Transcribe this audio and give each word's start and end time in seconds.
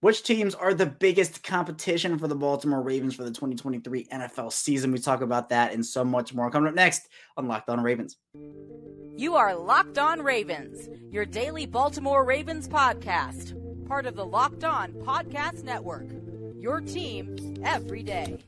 Which 0.00 0.22
teams 0.22 0.54
are 0.54 0.74
the 0.74 0.86
biggest 0.86 1.42
competition 1.42 2.18
for 2.18 2.28
the 2.28 2.36
Baltimore 2.36 2.80
Ravens 2.80 3.16
for 3.16 3.24
the 3.24 3.30
2023 3.30 4.04
NFL 4.04 4.52
season? 4.52 4.92
We 4.92 5.00
talk 5.00 5.22
about 5.22 5.48
that 5.48 5.72
and 5.72 5.84
so 5.84 6.04
much 6.04 6.32
more 6.32 6.52
coming 6.52 6.68
up 6.68 6.76
next 6.76 7.08
on 7.36 7.48
Locked 7.48 7.68
On 7.68 7.82
Ravens. 7.82 8.16
You 9.16 9.34
are 9.34 9.56
Locked 9.56 9.98
On 9.98 10.22
Ravens, 10.22 10.88
your 11.10 11.24
daily 11.24 11.66
Baltimore 11.66 12.24
Ravens 12.24 12.68
podcast, 12.68 13.56
part 13.88 14.06
of 14.06 14.14
the 14.14 14.24
Locked 14.24 14.62
On 14.62 14.92
Podcast 14.92 15.64
Network. 15.64 16.06
Your 16.56 16.80
team 16.80 17.56
every 17.64 18.04
day. 18.04 18.38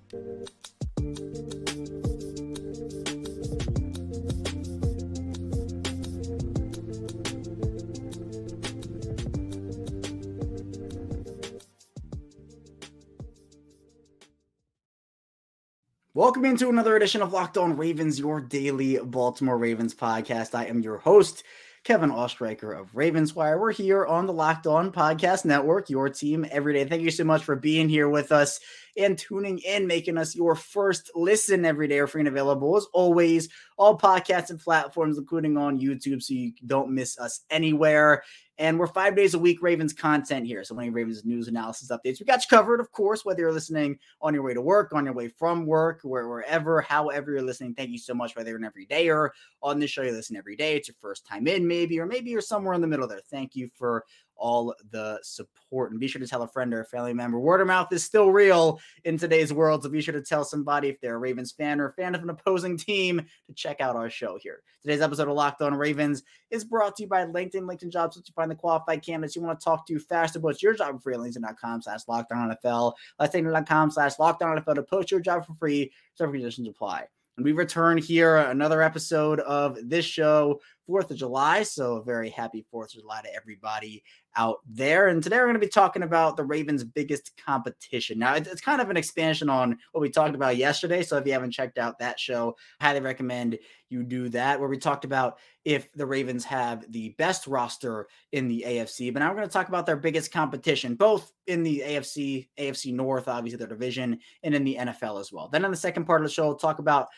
Welcome 16.13 16.45
into 16.45 16.69
another 16.69 16.97
edition 16.97 17.23
of 17.23 17.33
Locked 17.33 17.57
On 17.57 17.77
Ravens, 17.77 18.19
your 18.19 18.41
daily 18.41 18.99
Baltimore 18.99 19.57
Ravens 19.57 19.95
podcast. 19.95 20.57
I 20.57 20.65
am 20.67 20.81
your 20.81 20.99
host, 20.99 21.45
Kevin 21.85 22.11
Oestreicher 22.11 22.77
of 22.77 22.97
Ravens 22.97 23.37
Wire. 23.37 23.61
We're 23.61 23.71
here 23.71 24.05
on 24.05 24.27
the 24.27 24.33
Locked 24.33 24.67
On 24.67 24.91
Podcast 24.91 25.45
Network, 25.45 25.89
your 25.89 26.09
team 26.09 26.45
every 26.51 26.73
day. 26.73 26.85
Thank 26.85 27.03
you 27.03 27.13
so 27.13 27.23
much 27.23 27.45
for 27.45 27.55
being 27.55 27.89
here 27.89 28.09
with 28.09 28.33
us 28.33 28.59
and 28.97 29.17
tuning 29.17 29.59
in, 29.59 29.87
making 29.87 30.19
us 30.19 30.35
your 30.35 30.55
first 30.55 31.11
listen 31.15 31.65
every 31.65 31.89
day. 31.89 31.99
Are 31.99 32.07
free 32.07 32.21
and 32.21 32.29
available 32.29 32.77
as 32.77 32.87
always, 32.93 33.49
all 33.77 33.99
podcasts 33.99 34.51
and 34.51 34.61
platforms, 34.61 35.19
including 35.19 35.57
on 35.57 35.81
YouTube, 35.81 36.23
so 36.23 36.35
you 36.35 36.53
don't 36.67 36.91
miss 36.91 37.19
us 37.19 37.41
anywhere. 37.51 38.23
And 38.59 38.79
we're 38.79 38.87
five 38.89 39.17
days 39.17 39.33
a 39.33 39.39
week 39.39 39.63
Ravens 39.63 39.95
content 39.95 40.47
here. 40.47 40.63
So 40.65 40.75
many 40.75 40.91
Ravens 40.91 41.25
news 41.25 41.49
analysis 41.49 41.91
updates. 41.91 42.21
We 42.21 42.27
got 42.27 42.43
you 42.43 42.49
covered, 42.55 42.79
of 42.79 42.93
course, 42.93 43.25
whether 43.25 43.41
you're 43.41 43.55
listening 43.55 43.99
on 44.21 44.35
your 44.35 44.43
way 44.43 44.53
to 44.53 44.61
work, 44.61 44.93
on 44.93 45.07
your 45.07 45.15
way 45.15 45.29
from 45.29 45.65
work, 45.65 46.01
where, 46.03 46.29
wherever, 46.29 46.83
however 46.83 47.33
you're 47.33 47.41
listening. 47.41 47.73
Thank 47.73 47.89
you 47.89 47.99
so 47.99 48.13
much, 48.13 48.37
whether 48.37 48.51
you're 48.51 48.59
an 48.63 49.31
on 49.63 49.81
this 49.81 49.91
show, 49.91 50.03
you 50.03 50.13
listen 50.13 50.37
every 50.37 50.57
day. 50.57 50.77
It's 50.77 50.89
your 50.89 50.97
first 51.01 51.27
time 51.27 51.47
in, 51.47 51.67
maybe, 51.67 51.99
or 51.99 52.05
maybe 52.05 52.29
you're 52.29 52.43
somewhere 52.43 52.75
in 52.75 52.83
the 52.83 52.87
middle 52.87 53.09
there. 53.09 53.23
Thank 53.31 53.57
you 53.57 53.71
for 53.75 54.05
all 54.41 54.75
the 54.91 55.21
support. 55.23 55.91
And 55.91 56.01
be 56.01 56.09
sure 56.09 56.21
to 56.21 56.27
tell 56.27 56.43
a 56.43 56.49
friend 56.49 56.75
or 56.75 56.81
a 56.81 56.85
family 56.85 57.15
member. 57.15 57.39
Word 57.39 57.61
of 57.61 57.67
mouth 57.67 57.93
is 57.93 58.03
still 58.03 58.33
real 58.33 58.81
in 59.05 59.19
today's 59.19 59.53
world. 59.53 59.83
So 59.83 59.89
be 59.89 60.01
sure 60.01 60.15
to 60.15 60.23
tell 60.23 60.45
somebody 60.45 60.89
if 60.89 61.01
they're 61.01 61.17
a 61.17 61.19
Ravens 61.19 61.53
fan 61.53 61.81
or 61.81 61.89
a 61.89 61.93
fan 61.93 62.15
of 62.15 62.23
an 62.23 62.31
opposing 62.31 62.77
team 62.77 63.25
to 63.47 63.55
check 63.55 63.81
out 63.81 63.97
our 63.97 64.11
show 64.11 64.39
here. 64.41 64.63
Today's 64.83 65.03
episode 65.03 65.29
of 65.29 65.35
Locked 65.35 65.63
On 65.63 65.75
Ravens 65.75 66.23
is 66.51 66.65
brought 66.65 66.97
to 66.97 67.03
you 67.03 67.09
by 67.09 67.25
LinkedIn. 67.27 67.63
LinkedIn 67.63 67.93
jobs 67.93 68.21
to 68.21 68.33
find 68.33 68.51
the 68.51 68.55
qualified 68.55 69.05
candidates 69.05 69.37
you 69.37 69.43
want 69.43 69.61
to 69.61 69.65
talk 69.65 69.87
to 69.87 69.99
fast 69.99 70.37
about 70.37 70.63
your 70.63 70.75
job 70.75 70.97
for 70.97 71.01
free 71.01 71.17
LinkedIn.com 71.17 71.83
slash 71.83 72.01
locked 72.09 72.33
on 72.33 72.57
NFL. 72.65 72.95
LinkedIn.com 73.21 73.91
slash 73.91 74.19
locked 74.19 74.43
on 74.43 74.57
NFL 74.57 74.75
to 74.77 74.83
post 74.83 75.11
your 75.11 75.21
job 75.21 75.47
for 75.47 75.55
free. 75.55 75.93
Several 76.15 76.39
conditions 76.39 76.67
apply. 76.67 77.07
And 77.37 77.45
we 77.47 77.53
return 77.53 77.97
here 77.97 78.37
another 78.37 78.83
episode 78.83 79.41
of 79.41 79.79
this 79.89 80.05
show, 80.05 80.61
4th 80.89 81.11
of 81.11 81.17
July. 81.17 81.63
So, 81.63 81.97
a 81.97 82.03
very 82.03 82.29
happy 82.29 82.67
4th 82.71 82.95
of 82.95 83.01
July 83.01 83.23
to 83.23 83.35
everybody 83.35 84.03
out 84.37 84.59
there. 84.69 85.09
And 85.09 85.23
today 85.23 85.37
we're 85.37 85.45
going 85.45 85.55
to 85.55 85.61
be 85.61 85.69
talking 85.69 86.03
about 86.03 86.37
the 86.37 86.45
Ravens' 86.45 86.85
biggest 86.85 87.33
competition. 87.45 88.19
Now, 88.19 88.35
it's 88.35 88.61
kind 88.61 88.81
of 88.81 88.91
an 88.91 88.97
expansion 88.97 89.49
on 89.49 89.79
what 89.93 90.01
we 90.01 90.11
talked 90.11 90.35
about 90.35 90.57
yesterday. 90.57 91.03
So, 91.03 91.17
if 91.17 91.27
you 91.27 91.33
haven't 91.33 91.53
checked 91.53 91.79
out 91.79 91.99
that 91.99 92.19
show, 92.19 92.57
highly 92.81 93.01
recommend 93.01 93.59
you 93.91 94.05
do 94.05 94.29
that, 94.29 94.59
where 94.59 94.69
we 94.69 94.79
talked 94.79 95.05
about 95.05 95.39
if 95.65 95.93
the 95.93 96.07
Ravens 96.07 96.45
have 96.45 96.91
the 96.93 97.11
best 97.19 97.47
roster 97.47 98.09
in 98.33 98.49
the 98.49 98.65
AFC. 98.67 99.13
But 99.13 99.19
now 99.19 99.29
we're 99.29 99.37
going 99.37 99.49
to 99.49 99.53
talk 99.53 99.69
about 99.69 99.85
their 99.85 99.97
biggest 99.97 100.33
competition, 100.33 100.95
both 100.95 101.33
in 101.49 101.63
the 101.65 101.83
AFC, 101.85 102.49
AFC 102.59 102.95
North, 102.95 103.27
obviously 103.29 103.59
their 103.59 103.67
division, 103.67 104.19
and 104.45 104.55
in 104.55 104.65
the 104.65 104.77
NFL 104.77 105.21
as 105.21 105.33
well. 105.33 105.49
Then 105.49 105.65
in 105.65 105.71
the 105.71 105.77
second 105.77 106.05
part 106.05 106.23
of 106.23 106.29
the 106.29 106.33
show, 106.33 106.47
we'll 106.47 106.55
talk 106.55 106.79
about 106.79 107.09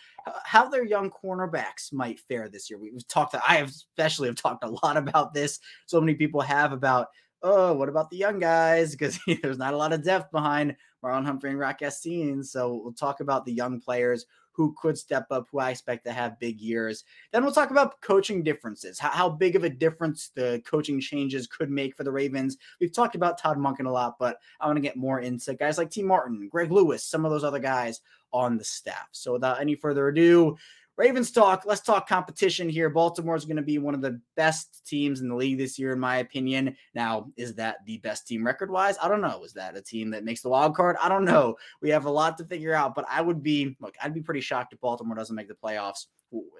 how 0.45 0.69
their 0.69 0.85
young 0.85 1.11
cornerbacks 1.11 1.93
might 1.93 2.21
fare 2.21 2.49
this 2.49 2.71
year. 2.71 2.79
We've 2.79 3.07
talked, 3.07 3.35
I 3.35 3.59
especially 3.59 4.29
have 4.29 4.37
talked 4.37 4.65
a 4.65 4.71
lot 4.83 4.97
about 4.97 5.35
this. 5.35 5.61
So 5.87 6.01
many 6.01 6.15
people 6.15 6.41
have 6.41 6.73
about, 6.73 7.02
oh, 7.43 7.73
what 7.75 7.89
about 7.89 8.11
the 8.11 8.17
young 8.17 8.39
guys? 8.39 8.97
Because 9.03 9.19
there's 9.43 9.59
not 9.59 9.75
a 9.75 9.77
lot 9.77 9.93
of 9.93 10.05
depth 10.05 10.31
behind 10.31 10.77
Marlon 11.05 11.25
Humphrey 11.25 11.51
and 11.51 11.59
Rock 11.59 11.81
Ya-Sin. 11.81 12.45
So 12.45 12.81
we'll 12.83 12.93
talk 12.93 13.21
about 13.21 13.45
the 13.45 13.53
young 13.53 13.81
players 13.81 14.27
who 14.53 14.75
could 14.81 14.97
step 14.99 15.27
up, 15.31 15.49
who 15.51 15.59
I 15.59 15.71
expect 15.71 16.05
to 16.05 16.13
have 16.13 16.39
big 16.39 16.61
years. 16.61 17.05
Then 17.33 17.43
we'll 17.43 17.55
talk 17.55 17.71
about 17.71 18.01
coaching 18.03 18.43
differences, 18.43 18.99
how, 18.99 19.09
how 19.09 19.29
big 19.31 19.57
of 19.57 19.65
a 19.65 19.71
difference 19.71 20.31
the 20.35 20.63
coaching 20.67 21.01
changes 21.01 21.47
could 21.47 21.71
make 21.71 21.97
for 21.97 22.05
the 22.05 22.13
Ravens. 22.13 22.59
We've 22.79 22.93
talked 22.93 23.15
about 23.15 23.39
Todd 23.39 23.57
Monken 23.57 23.87
a 23.87 23.91
lot, 23.91 24.19
but 24.19 24.37
I 24.61 24.67
want 24.67 24.77
to 24.77 24.83
get 24.83 24.97
more 24.97 25.21
into 25.21 25.55
guys 25.55 25.79
like 25.79 25.91
Tee 25.91 26.03
Martin, 26.03 26.49
Greg 26.51 26.71
Lewis, 26.71 27.03
some 27.03 27.25
of 27.25 27.31
those 27.31 27.45
other 27.45 27.59
guys 27.59 28.03
on 28.33 28.59
the 28.59 28.65
staff. 28.65 29.09
So 29.13 29.33
without 29.33 29.61
any 29.61 29.75
further 29.75 30.09
ado, 30.09 30.57
Ravens 30.99 31.31
talk. 31.31 31.65
Let's 31.65 31.81
talk 31.81 32.07
competition 32.07 32.69
here. 32.69 32.91
Baltimore 32.91 33.35
is 33.35 33.47
going 33.47 33.57
to 33.57 33.63
be 33.63 33.79
one 33.79 33.95
of 33.95 34.03
the 34.03 34.21
best 34.37 34.87
teams 34.87 35.21
in 35.21 35.29
the 35.29 35.35
league 35.35 35.57
this 35.57 35.79
year, 35.79 35.93
in 35.93 35.99
my 35.99 36.19
opinion. 36.19 36.77
Now, 36.95 37.29
is 37.37 37.55
that 37.55 37.79
the 37.87 37.99
best 37.99 38.29
team 38.29 38.45
record 38.45 38.71
wise? 38.71 38.97
I 39.03 39.09
don't 39.09 39.23
know. 39.23 39.43
Is 39.43 39.55
that 39.55 39.77
a 39.77 39.81
team 39.81 40.11
that 40.11 40.25
makes 40.25 40.43
the 40.43 40.51
wild 40.51 40.77
card? 40.77 40.97
I 41.01 41.09
don't 41.09 41.25
know. 41.25 41.57
We 41.81 41.89
have 41.91 42.05
a 42.05 42.11
lot 42.11 42.37
to 42.39 42.45
figure 42.45 42.75
out, 42.75 42.95
but 42.95 43.07
I 43.09 43.23
would 43.23 43.43
be 43.43 43.75
look. 43.81 43.95
I'd 44.03 44.13
be 44.13 44.21
pretty 44.21 44.43
shocked 44.43 44.75
if 44.75 44.81
Baltimore 44.81 45.17
doesn't 45.17 45.37
make 45.37 45.49
the 45.49 45.55
playoffs. 45.55 46.07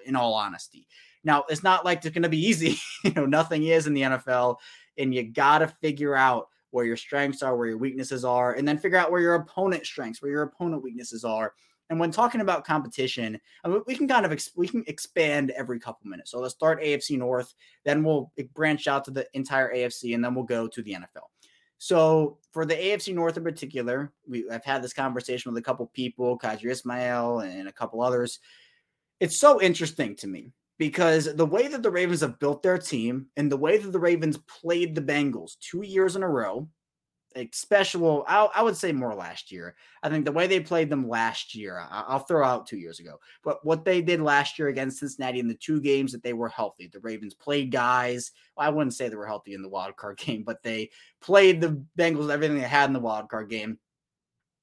In 0.05 0.15
all 0.15 0.35
honesty, 0.35 0.85
now 1.23 1.45
it's 1.49 1.63
not 1.63 1.83
like 1.83 2.05
it's 2.05 2.13
going 2.13 2.21
to 2.21 2.29
be 2.29 2.45
easy. 2.45 2.77
you 3.03 3.11
know, 3.13 3.25
nothing 3.25 3.63
is 3.63 3.87
in 3.87 3.95
the 3.95 4.03
NFL, 4.03 4.57
and 4.99 5.13
you 5.13 5.23
got 5.23 5.59
to 5.59 5.67
figure 5.67 6.15
out 6.15 6.49
where 6.69 6.85
your 6.85 6.97
strengths 6.97 7.41
are, 7.41 7.55
where 7.57 7.67
your 7.67 7.77
weaknesses 7.79 8.23
are, 8.23 8.53
and 8.53 8.67
then 8.67 8.77
figure 8.77 8.99
out 8.99 9.11
where 9.11 9.21
your 9.21 9.35
opponent's 9.35 9.89
strengths, 9.89 10.21
where 10.21 10.31
your 10.31 10.43
opponent 10.43 10.83
weaknesses 10.83 11.23
are 11.23 11.53
and 11.89 11.99
when 11.99 12.11
talking 12.11 12.41
about 12.41 12.65
competition, 12.65 13.35
uh, 13.35 13.67
I 13.67 13.67
mean, 13.69 13.81
we 13.85 13.95
can 13.95 14.07
kind 14.07 14.25
of 14.25 14.31
ex- 14.31 14.51
we 14.55 14.67
can 14.67 14.83
expand 14.87 15.51
every 15.51 15.79
couple 15.79 16.09
minutes. 16.09 16.31
So 16.31 16.39
let's 16.39 16.53
start 16.53 16.81
AFC 16.81 17.17
North, 17.17 17.53
then 17.85 18.03
we'll 18.03 18.31
branch 18.53 18.87
out 18.87 19.05
to 19.05 19.11
the 19.11 19.27
entire 19.33 19.73
AFC, 19.73 20.15
and 20.15 20.23
then 20.23 20.33
we'll 20.33 20.45
go 20.45 20.67
to 20.67 20.81
the 20.81 20.93
NFL. 20.93 21.27
So 21.77 22.37
for 22.51 22.65
the 22.65 22.75
AFC 22.75 23.13
North 23.13 23.35
in 23.35 23.43
particular, 23.43 24.13
we 24.27 24.49
I've 24.49 24.63
had 24.63 24.81
this 24.81 24.93
conversation 24.93 25.51
with 25.51 25.59
a 25.59 25.65
couple 25.65 25.85
people, 25.93 26.39
Qadry 26.39 26.71
Ismail 26.71 27.39
and 27.39 27.67
a 27.67 27.73
couple 27.73 28.01
others. 28.01 28.39
It's 29.19 29.37
so 29.37 29.61
interesting 29.61 30.15
to 30.17 30.27
me 30.27 30.51
because 30.77 31.33
the 31.35 31.45
way 31.45 31.67
that 31.67 31.83
the 31.83 31.91
Ravens 31.91 32.21
have 32.21 32.39
built 32.39 32.63
their 32.63 32.77
team 32.77 33.27
and 33.37 33.51
the 33.51 33.57
way 33.57 33.77
that 33.77 33.91
the 33.91 33.99
Ravens 33.99 34.37
played 34.47 34.95
the 34.95 35.01
Bengals 35.01 35.57
two 35.59 35.81
years 35.81 36.15
in 36.15 36.23
a 36.23 36.29
row, 36.29 36.67
special. 37.51 38.25
I, 38.27 38.45
I, 38.55 38.61
would 38.61 38.77
say 38.77 38.91
more 38.91 39.13
last 39.13 39.51
year. 39.51 39.75
I 40.01 40.09
think 40.09 40.25
the 40.25 40.31
way 40.31 40.47
they 40.47 40.59
played 40.59 40.89
them 40.89 41.07
last 41.07 41.55
year, 41.55 41.81
I, 41.89 42.13
will 42.13 42.19
throw 42.19 42.45
out 42.45 42.67
two 42.67 42.77
years 42.77 42.99
ago, 42.99 43.19
but 43.43 43.65
what 43.65 43.85
they 43.85 44.01
did 44.01 44.21
last 44.21 44.57
year 44.57 44.67
against 44.67 44.99
Cincinnati 44.99 45.39
in 45.39 45.47
the 45.47 45.53
two 45.53 45.81
games 45.81 46.11
that 46.11 46.23
they 46.23 46.33
were 46.33 46.49
healthy, 46.49 46.87
the 46.87 46.99
Ravens 46.99 47.33
played 47.33 47.71
guys. 47.71 48.31
Well, 48.55 48.67
I 48.67 48.69
wouldn't 48.69 48.93
say 48.93 49.09
they 49.09 49.15
were 49.15 49.27
healthy 49.27 49.53
in 49.53 49.61
the 49.61 49.69
wild 49.69 49.95
card 49.95 50.17
game, 50.25 50.43
but 50.43 50.63
they 50.63 50.89
played 51.21 51.61
the 51.61 51.83
Bengals 51.97 52.31
everything 52.31 52.57
they 52.57 52.63
had 52.63 52.89
in 52.89 52.93
the 52.93 52.99
wild 52.99 53.29
card 53.29 53.49
game. 53.49 53.77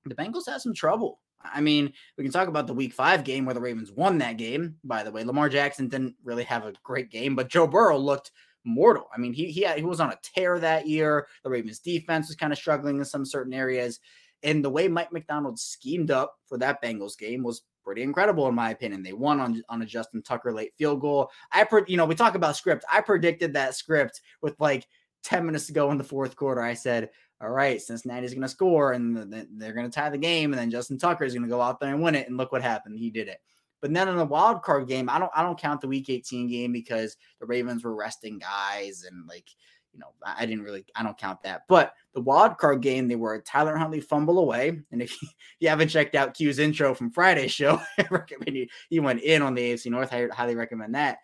The 0.04 0.14
Bengals 0.14 0.48
had 0.48 0.60
some 0.60 0.74
trouble. 0.74 1.20
I 1.42 1.60
mean, 1.60 1.92
we 2.16 2.24
can 2.24 2.32
talk 2.32 2.48
about 2.48 2.66
the 2.66 2.74
week 2.74 2.92
five 2.92 3.24
game 3.24 3.44
where 3.44 3.54
the 3.54 3.60
Ravens 3.60 3.90
won 3.90 4.18
that 4.18 4.36
game. 4.36 4.76
By 4.84 5.02
the 5.02 5.10
way, 5.10 5.24
Lamar 5.24 5.48
Jackson 5.48 5.88
didn't 5.88 6.16
really 6.22 6.44
have 6.44 6.64
a 6.64 6.74
great 6.82 7.10
game, 7.10 7.34
but 7.34 7.48
Joe 7.48 7.66
Burrow 7.66 7.98
looked 7.98 8.30
mortal. 8.64 9.08
I 9.14 9.18
mean, 9.18 9.32
he 9.32 9.46
he 9.46 9.62
had, 9.62 9.78
he 9.78 9.84
was 9.84 10.00
on 10.00 10.10
a 10.10 10.18
tear 10.22 10.58
that 10.58 10.86
year. 10.86 11.26
The 11.44 11.50
Ravens 11.50 11.78
defense 11.78 12.28
was 12.28 12.36
kind 12.36 12.52
of 12.52 12.58
struggling 12.58 12.98
in 12.98 13.04
some 13.04 13.24
certain 13.24 13.52
areas, 13.52 14.00
and 14.42 14.64
the 14.64 14.70
way 14.70 14.88
Mike 14.88 15.12
Macdonald 15.12 15.58
schemed 15.58 16.10
up 16.10 16.36
for 16.46 16.58
that 16.58 16.82
Bengals 16.82 17.18
game 17.18 17.42
was 17.42 17.62
pretty 17.84 18.02
incredible 18.02 18.46
in 18.48 18.54
my 18.54 18.70
opinion. 18.70 19.02
They 19.02 19.12
won 19.12 19.40
on 19.40 19.62
on 19.68 19.82
a 19.82 19.86
Justin 19.86 20.22
Tucker 20.22 20.52
late 20.52 20.72
field 20.76 21.00
goal. 21.00 21.30
I 21.52 21.64
pre- 21.64 21.84
you 21.88 21.96
know 21.96 22.04
we 22.06 22.14
talk 22.14 22.34
about 22.34 22.56
script. 22.56 22.84
I 22.90 23.00
predicted 23.00 23.52
that 23.54 23.74
script 23.74 24.20
with 24.42 24.54
like 24.60 24.86
10 25.22 25.44
minutes 25.46 25.66
to 25.66 25.72
go 25.72 25.90
in 25.90 25.98
the 25.98 26.04
fourth 26.04 26.36
quarter. 26.36 26.62
I 26.62 26.74
said, 26.74 27.10
all 27.40 27.50
right, 27.50 27.80
Cincinnati's 27.80 28.32
going 28.32 28.42
to 28.42 28.48
score 28.48 28.92
and 28.92 29.16
they're 29.56 29.72
going 29.72 29.90
to 29.90 29.94
tie 29.94 30.10
the 30.10 30.18
game, 30.18 30.52
and 30.52 30.60
then 30.60 30.70
Justin 30.70 30.98
Tucker 30.98 31.24
is 31.24 31.32
going 31.32 31.42
to 31.42 31.48
go 31.48 31.60
out 31.60 31.80
there 31.80 31.90
and 31.90 32.02
win 32.02 32.14
it. 32.14 32.28
And 32.28 32.36
look 32.36 32.52
what 32.52 32.62
happened. 32.62 32.98
He 32.98 33.10
did 33.10 33.28
it. 33.28 33.38
But 33.80 33.92
then 33.94 34.08
in 34.08 34.16
the 34.16 34.24
wild 34.24 34.62
card 34.62 34.88
game, 34.88 35.08
I 35.08 35.18
don't 35.18 35.32
I 35.34 35.42
don't 35.42 35.58
count 35.58 35.80
the 35.80 35.88
week 35.88 36.10
18 36.10 36.48
game 36.48 36.72
because 36.72 37.16
the 37.40 37.46
Ravens 37.46 37.84
were 37.84 37.94
resting 37.94 38.38
guys 38.38 39.04
and 39.08 39.26
like 39.26 39.48
you 39.92 39.98
know, 39.98 40.12
I 40.24 40.46
didn't 40.46 40.64
really, 40.64 40.84
I 40.94 41.02
don't 41.02 41.18
count 41.18 41.42
that. 41.42 41.62
But 41.68 41.94
the 42.14 42.20
wild 42.20 42.58
card 42.58 42.80
game, 42.80 43.08
they 43.08 43.16
were 43.16 43.34
a 43.34 43.42
Tyler 43.42 43.76
Huntley 43.76 44.00
fumble 44.00 44.38
away. 44.38 44.80
And 44.90 45.02
if 45.02 45.20
you, 45.60 45.68
haven't 45.68 45.88
checked 45.88 46.14
out 46.14 46.34
Q's 46.34 46.58
intro 46.58 46.94
from 46.94 47.10
Friday's 47.10 47.52
show, 47.52 47.80
I 47.98 48.06
recommend 48.10 48.56
you, 48.56 48.66
he 48.88 49.00
went 49.00 49.22
in 49.22 49.42
on 49.42 49.54
the 49.54 49.72
AFC 49.72 49.90
North. 49.90 50.12
I 50.12 50.28
highly 50.32 50.54
recommend 50.54 50.94
that. 50.94 51.18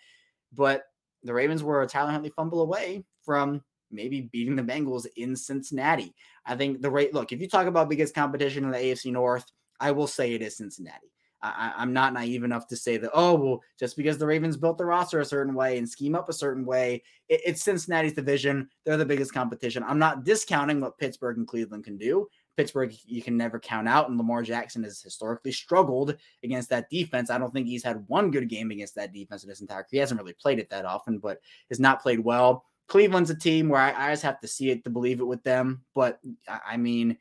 But 0.52 0.84
the 1.22 1.34
Ravens 1.34 1.62
were 1.62 1.82
a 1.82 1.86
Tyler 1.86 2.10
Huntley 2.10 2.30
fumble 2.30 2.60
away 2.60 3.04
from 3.24 3.62
maybe 3.90 4.22
beating 4.32 4.56
the 4.56 4.62
Bengals 4.62 5.06
in 5.16 5.36
Cincinnati. 5.36 6.14
I 6.44 6.56
think 6.56 6.82
the 6.82 6.90
rate, 6.90 7.14
look, 7.14 7.32
if 7.32 7.40
you 7.40 7.48
talk 7.48 7.66
about 7.66 7.88
biggest 7.88 8.14
competition 8.14 8.64
in 8.64 8.70
the 8.70 8.78
AFC 8.78 9.12
North, 9.12 9.44
I 9.78 9.92
will 9.92 10.06
say 10.06 10.32
it 10.32 10.42
is 10.42 10.56
Cincinnati. 10.56 11.12
I, 11.42 11.82
am 11.82 11.92
not 11.92 12.12
naive 12.12 12.44
enough 12.44 12.66
to 12.68 12.76
say 12.76 12.96
that, 12.96 13.10
oh, 13.14 13.34
well, 13.34 13.62
just 13.78 13.96
because 13.96 14.18
the 14.18 14.26
Ravens 14.26 14.56
built 14.56 14.78
the 14.78 14.84
roster 14.84 15.20
a 15.20 15.24
certain 15.24 15.54
way 15.54 15.78
and 15.78 15.88
scheme 15.88 16.14
up 16.14 16.28
a 16.28 16.32
certain 16.32 16.64
way, 16.64 17.02
it, 17.28 17.40
it's 17.44 17.62
Cincinnati's 17.62 18.14
division. 18.14 18.68
They're 18.84 18.96
the 18.96 19.04
biggest 19.04 19.34
competition. 19.34 19.84
I'm 19.86 19.98
not 19.98 20.24
discounting 20.24 20.80
what 20.80 20.98
Pittsburgh 20.98 21.38
and 21.38 21.46
Cleveland 21.46 21.84
can 21.84 21.96
do. 21.96 22.28
Pittsburgh, 22.56 22.94
you 23.04 23.22
can 23.22 23.36
never 23.36 23.58
count 23.58 23.86
out, 23.86 24.08
and 24.08 24.16
Lamar 24.16 24.42
Jackson 24.42 24.82
has 24.84 25.02
historically 25.02 25.52
struggled 25.52 26.16
against 26.42 26.70
that 26.70 26.88
defense. 26.88 27.30
I 27.30 27.38
don't 27.38 27.52
think 27.52 27.66
he's 27.66 27.84
had 27.84 28.04
one 28.06 28.30
good 28.30 28.48
game 28.48 28.70
against 28.70 28.94
that 28.94 29.12
defense 29.12 29.44
in 29.44 29.50
his 29.50 29.60
entire 29.60 29.82
career. 29.82 29.88
He 29.90 29.98
hasn't 29.98 30.20
really 30.20 30.32
played 30.32 30.58
it 30.58 30.70
that 30.70 30.86
often, 30.86 31.18
but 31.18 31.38
has 31.68 31.78
not 31.78 32.02
played 32.02 32.20
well. 32.20 32.64
Cleveland's 32.88 33.30
a 33.30 33.34
team 33.34 33.68
where 33.68 33.80
I, 33.80 34.08
I 34.08 34.12
just 34.12 34.22
have 34.22 34.40
to 34.40 34.48
see 34.48 34.70
it 34.70 34.84
to 34.84 34.90
believe 34.90 35.20
it 35.20 35.26
with 35.26 35.42
them. 35.42 35.82
But 35.94 36.18
I 36.48 36.76
mean, 36.76 37.18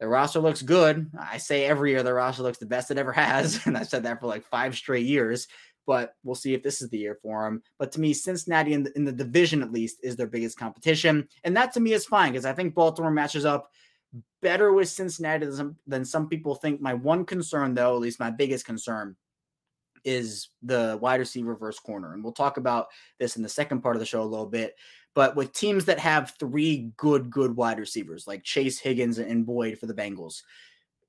the 0.00 0.08
roster 0.08 0.40
looks 0.40 0.62
good. 0.62 1.10
I 1.18 1.36
say 1.36 1.66
every 1.66 1.90
year 1.90 2.02
the 2.02 2.14
roster 2.14 2.42
looks 2.42 2.58
the 2.58 2.66
best 2.66 2.90
it 2.90 2.98
ever 2.98 3.12
has. 3.14 3.64
And 3.66 3.76
I've 3.76 3.88
said 3.88 4.02
that 4.04 4.20
for 4.20 4.26
like 4.26 4.44
five 4.46 4.74
straight 4.74 5.06
years. 5.06 5.46
But 5.86 6.14
we'll 6.24 6.34
see 6.34 6.54
if 6.54 6.62
this 6.62 6.82
is 6.82 6.88
the 6.88 6.98
year 6.98 7.18
for 7.22 7.44
them. 7.44 7.62
But 7.78 7.92
to 7.92 8.00
me, 8.00 8.12
Cincinnati 8.12 8.74
in 8.74 8.84
the, 8.84 8.96
in 8.96 9.04
the 9.04 9.12
division, 9.12 9.62
at 9.62 9.72
least, 9.72 9.98
is 10.02 10.16
their 10.16 10.26
biggest 10.26 10.58
competition. 10.58 11.28
And 11.42 11.56
that 11.56 11.72
to 11.74 11.80
me 11.80 11.92
is 11.92 12.06
fine 12.06 12.32
because 12.32 12.44
I 12.44 12.52
think 12.52 12.74
Baltimore 12.74 13.10
matches 13.10 13.44
up 13.44 13.70
better 14.40 14.72
with 14.72 14.88
Cincinnati 14.88 15.46
than 15.46 15.56
some, 15.56 15.76
than 15.86 16.04
some 16.04 16.28
people 16.28 16.54
think. 16.54 16.80
My 16.80 16.94
one 16.94 17.24
concern, 17.24 17.74
though, 17.74 17.94
at 17.94 18.00
least 18.00 18.20
my 18.20 18.30
biggest 18.30 18.66
concern, 18.66 19.16
is 20.04 20.48
the 20.62 20.98
wide 21.00 21.20
receiver 21.20 21.56
versus 21.56 21.80
corner. 21.80 22.14
And 22.14 22.22
we'll 22.22 22.32
talk 22.32 22.56
about 22.56 22.88
this 23.18 23.36
in 23.36 23.42
the 23.42 23.48
second 23.48 23.80
part 23.80 23.96
of 23.96 24.00
the 24.00 24.06
show 24.06 24.22
a 24.22 24.24
little 24.24 24.46
bit. 24.46 24.76
But 25.14 25.34
with 25.34 25.52
teams 25.52 25.86
that 25.86 25.98
have 25.98 26.34
three 26.38 26.92
good, 26.96 27.30
good 27.30 27.56
wide 27.56 27.78
receivers 27.78 28.26
like 28.26 28.44
Chase 28.44 28.78
Higgins 28.78 29.18
and 29.18 29.44
Boyd 29.44 29.78
for 29.78 29.86
the 29.86 29.94
Bengals, 29.94 30.42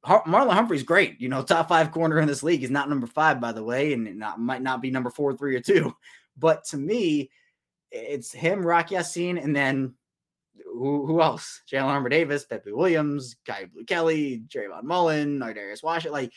Marlon 0.03 0.53
Humphrey's 0.53 0.83
great. 0.83 1.21
You 1.21 1.29
know, 1.29 1.43
top 1.43 1.69
five 1.69 1.91
corner 1.91 2.19
in 2.19 2.27
this 2.27 2.43
league. 2.43 2.61
He's 2.61 2.71
not 2.71 2.89
number 2.89 3.07
five, 3.07 3.39
by 3.39 3.51
the 3.51 3.63
way, 3.63 3.93
and 3.93 4.17
not 4.17 4.39
might 4.39 4.61
not 4.61 4.81
be 4.81 4.91
number 4.91 5.09
four, 5.09 5.35
three, 5.35 5.55
or 5.55 5.61
two. 5.61 5.95
But 6.37 6.63
to 6.67 6.77
me, 6.77 7.29
it's 7.91 8.31
him, 8.31 8.65
Rock 8.65 8.89
Ya-Sin, 8.89 9.37
and 9.37 9.53
then 9.53 9.93
who, 10.65 11.05
who 11.05 11.21
else? 11.21 11.61
Jalyn 11.69 11.83
Armour 11.83 12.09
Davis, 12.09 12.45
Pepe 12.45 12.71
Williams, 12.71 13.35
Guy 13.45 13.65
Blu 13.65 13.83
Kelly, 13.83 14.43
Trayvon 14.47 14.83
Mullen, 14.83 15.39
Darius 15.39 15.83
Washington. 15.83 16.13
Like 16.13 16.31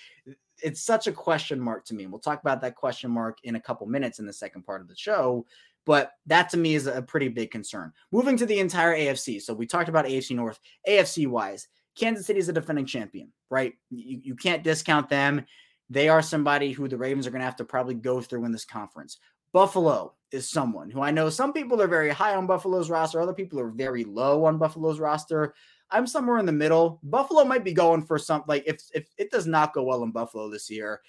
it's 0.62 0.82
such 0.82 1.06
a 1.06 1.12
question 1.12 1.60
mark 1.60 1.84
to 1.86 1.94
me. 1.94 2.04
And 2.04 2.12
We'll 2.12 2.20
talk 2.20 2.40
about 2.40 2.60
that 2.62 2.74
question 2.74 3.10
mark 3.10 3.38
in 3.44 3.56
a 3.56 3.60
couple 3.60 3.86
minutes 3.86 4.18
in 4.18 4.26
the 4.26 4.32
second 4.32 4.64
part 4.64 4.80
of 4.80 4.88
the 4.88 4.96
show. 4.96 5.46
But 5.86 6.12
that 6.26 6.48
to 6.50 6.56
me 6.56 6.74
is 6.74 6.86
a 6.86 7.02
pretty 7.02 7.28
big 7.28 7.50
concern. 7.50 7.92
Moving 8.10 8.36
to 8.38 8.46
the 8.46 8.58
entire 8.58 8.96
AFC. 8.96 9.40
So 9.42 9.52
we 9.52 9.66
talked 9.66 9.88
about 9.88 10.06
AFC 10.06 10.34
North. 10.34 10.58
AFC 10.88 11.26
wise, 11.26 11.68
Kansas 11.96 12.26
City 12.26 12.40
is 12.40 12.48
a 12.48 12.52
defending 12.52 12.86
champion, 12.86 13.32
right? 13.50 13.74
You, 13.90 14.20
you 14.22 14.34
can't 14.34 14.64
discount 14.64 15.08
them. 15.08 15.44
They 15.90 16.08
are 16.08 16.22
somebody 16.22 16.72
who 16.72 16.88
the 16.88 16.96
Ravens 16.96 17.26
are 17.26 17.30
going 17.30 17.40
to 17.40 17.46
have 17.46 17.56
to 17.56 17.64
probably 17.64 17.94
go 17.94 18.20
through 18.20 18.46
in 18.46 18.52
this 18.52 18.64
conference. 18.64 19.18
Buffalo 19.52 20.14
is 20.32 20.50
someone 20.50 20.90
who 20.90 21.00
I 21.00 21.12
know 21.12 21.30
some 21.30 21.52
people 21.52 21.80
are 21.80 21.86
very 21.86 22.10
high 22.10 22.34
on 22.34 22.46
Buffalo's 22.46 22.90
roster, 22.90 23.20
other 23.20 23.32
people 23.32 23.60
are 23.60 23.70
very 23.70 24.02
low 24.02 24.44
on 24.44 24.58
Buffalo's 24.58 24.98
roster. 24.98 25.54
I'm 25.90 26.08
somewhere 26.08 26.38
in 26.38 26.46
the 26.46 26.50
middle. 26.50 26.98
Buffalo 27.04 27.44
might 27.44 27.62
be 27.62 27.72
going 27.72 28.02
for 28.02 28.18
some 28.18 28.42
like 28.48 28.64
if 28.66 28.82
if 28.92 29.06
it 29.16 29.30
does 29.30 29.46
not 29.46 29.72
go 29.72 29.84
well 29.84 30.02
in 30.02 30.10
Buffalo 30.10 30.50
this 30.50 30.68
year, 30.68 31.02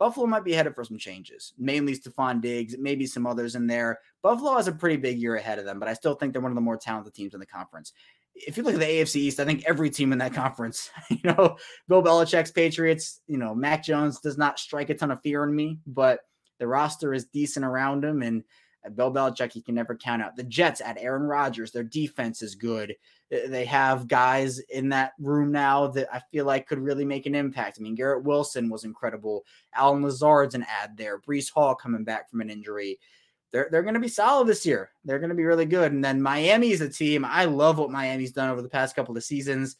Buffalo 0.00 0.26
might 0.26 0.44
be 0.44 0.54
headed 0.54 0.74
for 0.74 0.82
some 0.82 0.96
changes, 0.96 1.52
mainly 1.58 1.94
Stefon 1.94 2.40
Diggs, 2.40 2.74
maybe 2.78 3.06
some 3.06 3.26
others 3.26 3.54
in 3.54 3.66
there. 3.66 4.00
Buffalo 4.22 4.56
has 4.56 4.66
a 4.66 4.72
pretty 4.72 4.96
big 4.96 5.18
year 5.18 5.36
ahead 5.36 5.58
of 5.58 5.66
them, 5.66 5.78
but 5.78 5.90
I 5.90 5.92
still 5.92 6.14
think 6.14 6.32
they're 6.32 6.40
one 6.40 6.50
of 6.50 6.56
the 6.56 6.62
more 6.62 6.78
talented 6.78 7.12
teams 7.12 7.34
in 7.34 7.40
the 7.40 7.44
conference. 7.44 7.92
If 8.34 8.56
you 8.56 8.62
look 8.62 8.72
at 8.72 8.80
the 8.80 8.86
AFC 8.86 9.16
East, 9.16 9.40
I 9.40 9.44
think 9.44 9.62
every 9.66 9.90
team 9.90 10.12
in 10.12 10.18
that 10.18 10.32
conference, 10.44 10.88
you 11.10 11.18
know, 11.22 11.58
Bill 11.86 12.02
Belichick's 12.02 12.50
Patriots, 12.50 13.20
you 13.26 13.36
know, 13.36 13.54
Mac 13.54 13.84
Jones 13.84 14.20
does 14.20 14.38
not 14.38 14.58
strike 14.58 14.88
a 14.88 14.94
ton 14.94 15.10
of 15.10 15.20
fear 15.20 15.44
in 15.44 15.54
me, 15.54 15.78
but 15.86 16.20
the 16.58 16.66
roster 16.66 17.12
is 17.12 17.26
decent 17.26 17.66
around 17.66 18.02
him. 18.02 18.22
And 18.22 18.42
Bill 18.94 19.12
Belichick, 19.12 19.54
you 19.54 19.62
can 19.62 19.74
never 19.74 19.94
count 19.94 20.22
out. 20.22 20.36
The 20.36 20.42
Jets 20.42 20.80
at 20.80 20.98
Aaron 20.98 21.22
Rodgers, 21.22 21.70
their 21.70 21.82
defense 21.82 22.42
is 22.42 22.54
good. 22.54 22.94
They 23.30 23.64
have 23.66 24.08
guys 24.08 24.58
in 24.58 24.88
that 24.88 25.12
room 25.18 25.52
now 25.52 25.88
that 25.88 26.08
I 26.12 26.20
feel 26.32 26.46
like 26.46 26.66
could 26.66 26.80
really 26.80 27.04
make 27.04 27.26
an 27.26 27.34
impact. 27.34 27.76
I 27.78 27.82
mean, 27.82 27.94
Garrett 27.94 28.24
Wilson 28.24 28.68
was 28.68 28.84
incredible. 28.84 29.44
Allen 29.74 30.02
Lazard's 30.02 30.54
an 30.54 30.66
ad 30.68 30.96
there. 30.96 31.20
Breece 31.20 31.50
Hall 31.50 31.74
coming 31.74 32.04
back 32.04 32.30
from 32.30 32.40
an 32.40 32.50
injury. 32.50 32.98
They're, 33.52 33.68
they're 33.70 33.82
going 33.82 33.94
to 33.94 34.00
be 34.00 34.08
solid 34.08 34.48
this 34.48 34.64
year. 34.64 34.90
They're 35.04 35.18
going 35.18 35.30
to 35.30 35.36
be 35.36 35.44
really 35.44 35.66
good. 35.66 35.92
And 35.92 36.04
then 36.04 36.22
Miami 36.22 36.70
is 36.70 36.80
a 36.80 36.88
team. 36.88 37.24
I 37.24 37.44
love 37.44 37.78
what 37.78 37.90
Miami's 37.90 38.32
done 38.32 38.50
over 38.50 38.62
the 38.62 38.68
past 38.68 38.96
couple 38.96 39.16
of 39.16 39.24
seasons. 39.24 39.76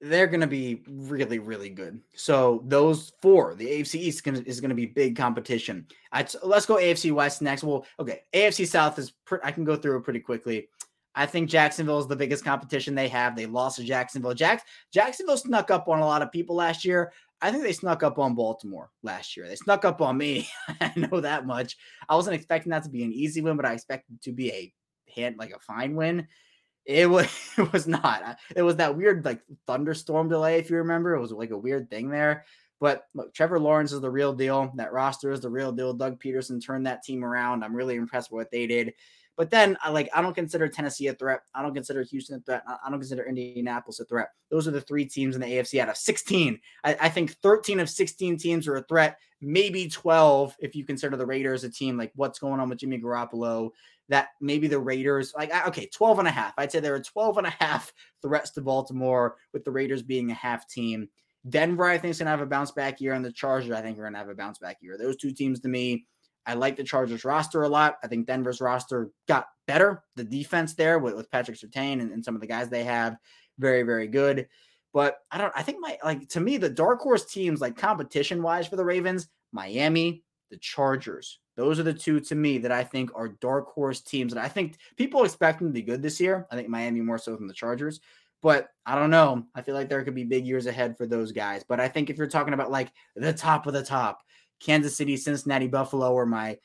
They're 0.00 0.26
going 0.26 0.42
to 0.42 0.46
be 0.46 0.82
really, 0.88 1.38
really 1.38 1.70
good. 1.70 2.00
So 2.14 2.62
those 2.66 3.12
four, 3.22 3.54
the 3.54 3.66
AFC 3.66 3.94
East 3.94 4.26
is 4.26 4.60
going 4.60 4.68
to 4.68 4.74
be 4.74 4.86
big 4.86 5.16
competition. 5.16 5.86
Let's 6.12 6.66
go 6.66 6.76
AFC 6.76 7.12
West 7.12 7.40
next. 7.40 7.64
Well, 7.64 7.86
okay, 7.98 8.22
AFC 8.34 8.66
South 8.66 8.98
is. 8.98 9.12
I 9.42 9.52
can 9.52 9.64
go 9.64 9.76
through 9.76 9.96
it 9.98 10.02
pretty 10.02 10.20
quickly. 10.20 10.68
I 11.16 11.24
think 11.24 11.48
Jacksonville 11.48 11.98
is 11.98 12.06
the 12.06 12.14
biggest 12.14 12.44
competition 12.44 12.94
they 12.94 13.08
have. 13.08 13.34
They 13.34 13.46
lost 13.46 13.76
to 13.76 13.84
Jacksonville. 13.84 14.34
Jacks 14.34 14.64
Jacksonville 14.92 15.38
snuck 15.38 15.70
up 15.70 15.88
on 15.88 16.00
a 16.00 16.06
lot 16.06 16.20
of 16.20 16.30
people 16.30 16.56
last 16.56 16.84
year. 16.84 17.12
I 17.40 17.50
think 17.50 17.62
they 17.62 17.72
snuck 17.72 18.02
up 18.02 18.18
on 18.18 18.34
Baltimore 18.34 18.90
last 19.02 19.36
year. 19.36 19.48
They 19.48 19.56
snuck 19.56 19.84
up 19.84 20.02
on 20.02 20.18
me. 20.18 20.48
I 20.80 20.92
know 20.94 21.20
that 21.20 21.46
much. 21.46 21.76
I 22.08 22.14
wasn't 22.14 22.36
expecting 22.36 22.70
that 22.70 22.84
to 22.84 22.90
be 22.90 23.02
an 23.02 23.12
easy 23.12 23.40
win, 23.40 23.56
but 23.56 23.66
I 23.66 23.72
expected 23.72 24.20
to 24.22 24.32
be 24.32 24.52
a 24.52 24.72
hit, 25.06 25.38
like 25.38 25.52
a 25.52 25.58
fine 25.58 25.94
win. 25.94 26.28
It 26.86 27.10
was 27.10 27.26
it 27.58 27.72
was 27.72 27.86
not. 27.86 28.38
It 28.54 28.62
was 28.62 28.76
that 28.76 28.96
weird 28.96 29.24
like 29.24 29.42
thunderstorm 29.66 30.28
delay, 30.28 30.58
if 30.58 30.70
you 30.70 30.76
remember. 30.76 31.14
It 31.14 31.20
was 31.20 31.32
like 31.32 31.50
a 31.50 31.58
weird 31.58 31.90
thing 31.90 32.08
there. 32.08 32.44
But 32.78 33.06
look, 33.14 33.32
Trevor 33.32 33.58
Lawrence 33.58 33.92
is 33.92 34.00
the 34.00 34.10
real 34.10 34.34
deal. 34.34 34.70
That 34.76 34.92
roster 34.92 35.32
is 35.32 35.40
the 35.40 35.50
real 35.50 35.72
deal. 35.72 35.94
Doug 35.94 36.20
Pederson 36.20 36.64
turned 36.64 36.86
that 36.86 37.02
team 37.02 37.24
around. 37.24 37.64
I'm 37.64 37.74
really 37.74 37.96
impressed 37.96 38.30
with 38.30 38.44
what 38.44 38.50
they 38.50 38.66
did. 38.66 38.92
But 39.36 39.50
then 39.50 39.76
I 39.82 39.90
like 39.90 40.08
I 40.14 40.22
don't 40.22 40.34
consider 40.34 40.66
Tennessee 40.68 41.08
a 41.08 41.14
threat. 41.14 41.40
I 41.54 41.62
don't 41.62 41.74
consider 41.74 42.02
Houston 42.02 42.36
a 42.36 42.40
threat. 42.40 42.62
I 42.66 42.88
don't 42.88 42.98
consider 42.98 43.24
Indianapolis 43.24 44.00
a 44.00 44.04
threat. 44.04 44.30
Those 44.50 44.66
are 44.66 44.70
the 44.70 44.80
three 44.80 45.04
teams 45.04 45.34
in 45.34 45.42
the 45.42 45.46
AFC 45.46 45.78
out 45.80 45.90
of 45.90 45.96
16. 45.96 46.58
I, 46.84 46.96
I 47.02 47.08
think 47.10 47.32
13 47.42 47.80
of 47.80 47.90
16 47.90 48.38
teams 48.38 48.66
are 48.66 48.76
a 48.76 48.82
threat. 48.84 49.18
Maybe 49.42 49.88
12 49.88 50.56
if 50.60 50.74
you 50.74 50.84
consider 50.84 51.16
the 51.18 51.26
Raiders 51.26 51.64
a 51.64 51.70
team. 51.70 51.98
Like 51.98 52.12
what's 52.14 52.38
going 52.38 52.60
on 52.60 52.70
with 52.70 52.78
Jimmy 52.78 52.98
Garoppolo? 52.98 53.70
That 54.08 54.28
maybe 54.40 54.68
the 54.68 54.78
Raiders, 54.78 55.32
like 55.36 55.52
okay, 55.68 55.88
12 55.92 56.20
and 56.20 56.28
a 56.28 56.30
half. 56.30 56.54
I'd 56.58 56.70
say 56.70 56.80
there 56.80 56.94
are 56.94 57.00
12 57.00 57.38
and 57.38 57.46
a 57.46 57.50
half 57.50 57.92
threats 58.22 58.50
to 58.52 58.60
Baltimore, 58.60 59.36
with 59.52 59.64
the 59.64 59.72
Raiders 59.72 60.02
being 60.02 60.30
a 60.30 60.34
half 60.34 60.68
team. 60.68 61.08
Denver, 61.48 61.84
I 61.84 61.98
think, 61.98 62.12
is 62.12 62.18
gonna 62.18 62.30
have 62.30 62.40
a 62.40 62.46
bounce 62.46 62.70
back 62.70 63.00
year, 63.00 63.14
and 63.14 63.24
the 63.24 63.32
Chargers, 63.32 63.72
I 63.72 63.82
think, 63.82 63.98
are 63.98 64.04
gonna 64.04 64.18
have 64.18 64.28
a 64.28 64.34
bounce 64.34 64.58
back 64.58 64.78
year. 64.80 64.96
Those 64.96 65.16
two 65.16 65.32
teams 65.32 65.60
to 65.60 65.68
me 65.68 66.06
I 66.46 66.54
like 66.54 66.76
the 66.76 66.84
Chargers 66.84 67.24
roster 67.24 67.64
a 67.64 67.68
lot. 67.68 67.96
I 68.04 68.06
think 68.06 68.26
Denver's 68.26 68.60
roster 68.60 69.10
got 69.26 69.48
better. 69.66 70.04
The 70.14 70.24
defense 70.24 70.74
there 70.74 70.98
with, 70.98 71.14
with 71.14 71.30
Patrick 71.30 71.58
Surtain 71.58 72.00
and, 72.00 72.12
and 72.12 72.24
some 72.24 72.36
of 72.36 72.40
the 72.40 72.46
guys 72.46 72.68
they 72.68 72.84
have, 72.84 73.16
very, 73.58 73.82
very 73.82 74.06
good. 74.06 74.46
But 74.94 75.18
I 75.30 75.38
don't, 75.38 75.52
I 75.56 75.62
think 75.62 75.78
my, 75.80 75.98
like, 76.04 76.28
to 76.30 76.40
me, 76.40 76.56
the 76.56 76.70
dark 76.70 77.00
horse 77.00 77.26
teams, 77.26 77.60
like 77.60 77.76
competition 77.76 78.42
wise 78.42 78.68
for 78.68 78.76
the 78.76 78.84
Ravens, 78.84 79.28
Miami, 79.52 80.22
the 80.50 80.56
Chargers. 80.58 81.38
Those 81.56 81.80
are 81.80 81.84
the 81.84 81.94
two 81.94 82.20
to 82.20 82.34
me 82.34 82.58
that 82.58 82.72
I 82.72 82.84
think 82.84 83.10
are 83.14 83.28
dark 83.28 83.72
horse 83.72 84.00
teams 84.00 84.34
that 84.34 84.44
I 84.44 84.48
think 84.48 84.76
people 84.96 85.24
expect 85.24 85.58
them 85.58 85.68
to 85.68 85.72
be 85.72 85.82
good 85.82 86.02
this 86.02 86.20
year. 86.20 86.46
I 86.50 86.56
think 86.56 86.68
Miami 86.68 87.00
more 87.00 87.18
so 87.18 87.34
than 87.34 87.46
the 87.46 87.54
Chargers. 87.54 88.00
But 88.42 88.68
I 88.84 88.94
don't 88.94 89.10
know. 89.10 89.44
I 89.54 89.62
feel 89.62 89.74
like 89.74 89.88
there 89.88 90.04
could 90.04 90.14
be 90.14 90.24
big 90.24 90.46
years 90.46 90.66
ahead 90.66 90.96
for 90.96 91.06
those 91.06 91.32
guys. 91.32 91.64
But 91.66 91.80
I 91.80 91.88
think 91.88 92.10
if 92.10 92.18
you're 92.18 92.26
talking 92.26 92.54
about 92.54 92.70
like 92.70 92.92
the 93.14 93.32
top 93.32 93.66
of 93.66 93.72
the 93.72 93.82
top, 93.82 94.22
Kansas 94.60 94.96
City, 94.96 95.16
Cincinnati, 95.16 95.66
Buffalo 95.66 96.16
are 96.16 96.26
my. 96.26 96.58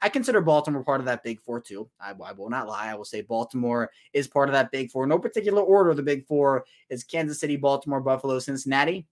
I 0.00 0.08
consider 0.08 0.40
Baltimore 0.40 0.84
part 0.84 1.00
of 1.00 1.06
that 1.06 1.24
big 1.24 1.40
four 1.40 1.60
too. 1.60 1.90
I, 2.00 2.14
I, 2.24 2.30
will 2.30 2.50
not 2.50 2.68
lie. 2.68 2.88
I 2.88 2.94
will 2.94 3.04
say 3.04 3.22
Baltimore 3.22 3.90
is 4.12 4.28
part 4.28 4.48
of 4.48 4.52
that 4.52 4.70
big 4.70 4.92
four. 4.92 5.08
No 5.08 5.18
particular 5.18 5.60
order. 5.60 5.92
The 5.92 6.04
big 6.04 6.24
four 6.28 6.64
is 6.88 7.02
Kansas 7.02 7.40
City, 7.40 7.56
Baltimore, 7.56 8.00
Buffalo, 8.00 8.38
Cincinnati. 8.38 9.08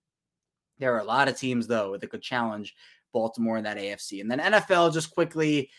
There 0.78 0.94
are 0.94 1.00
a 1.00 1.04
lot 1.04 1.26
of 1.26 1.36
teams 1.36 1.66
though 1.66 1.96
that 1.96 2.08
could 2.10 2.22
challenge 2.22 2.76
Baltimore 3.12 3.58
in 3.58 3.64
that 3.64 3.76
AFC. 3.76 4.20
And 4.20 4.30
then 4.30 4.38
NFL, 4.38 4.92
just 4.92 5.10
quickly, 5.10 5.70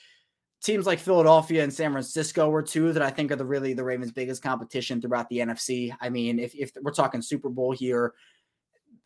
teams 0.61 0.85
like 0.85 0.99
Philadelphia 0.99 1.63
and 1.63 1.73
San 1.73 1.91
Francisco 1.91 2.49
were 2.49 2.61
two 2.61 2.91
that 2.93 3.03
I 3.03 3.09
think 3.09 3.31
are 3.31 3.35
the 3.35 3.45
really 3.45 3.73
the 3.73 3.83
Ravens' 3.83 4.11
biggest 4.11 4.43
competition 4.43 5.01
throughout 5.01 5.29
the 5.29 5.39
NFC. 5.39 5.95
I 6.01 6.09
mean, 6.09 6.39
if 6.39 6.53
if 6.55 6.71
we're 6.81 6.91
talking 6.91 7.21
Super 7.21 7.49
Bowl 7.49 7.71
here, 7.71 8.13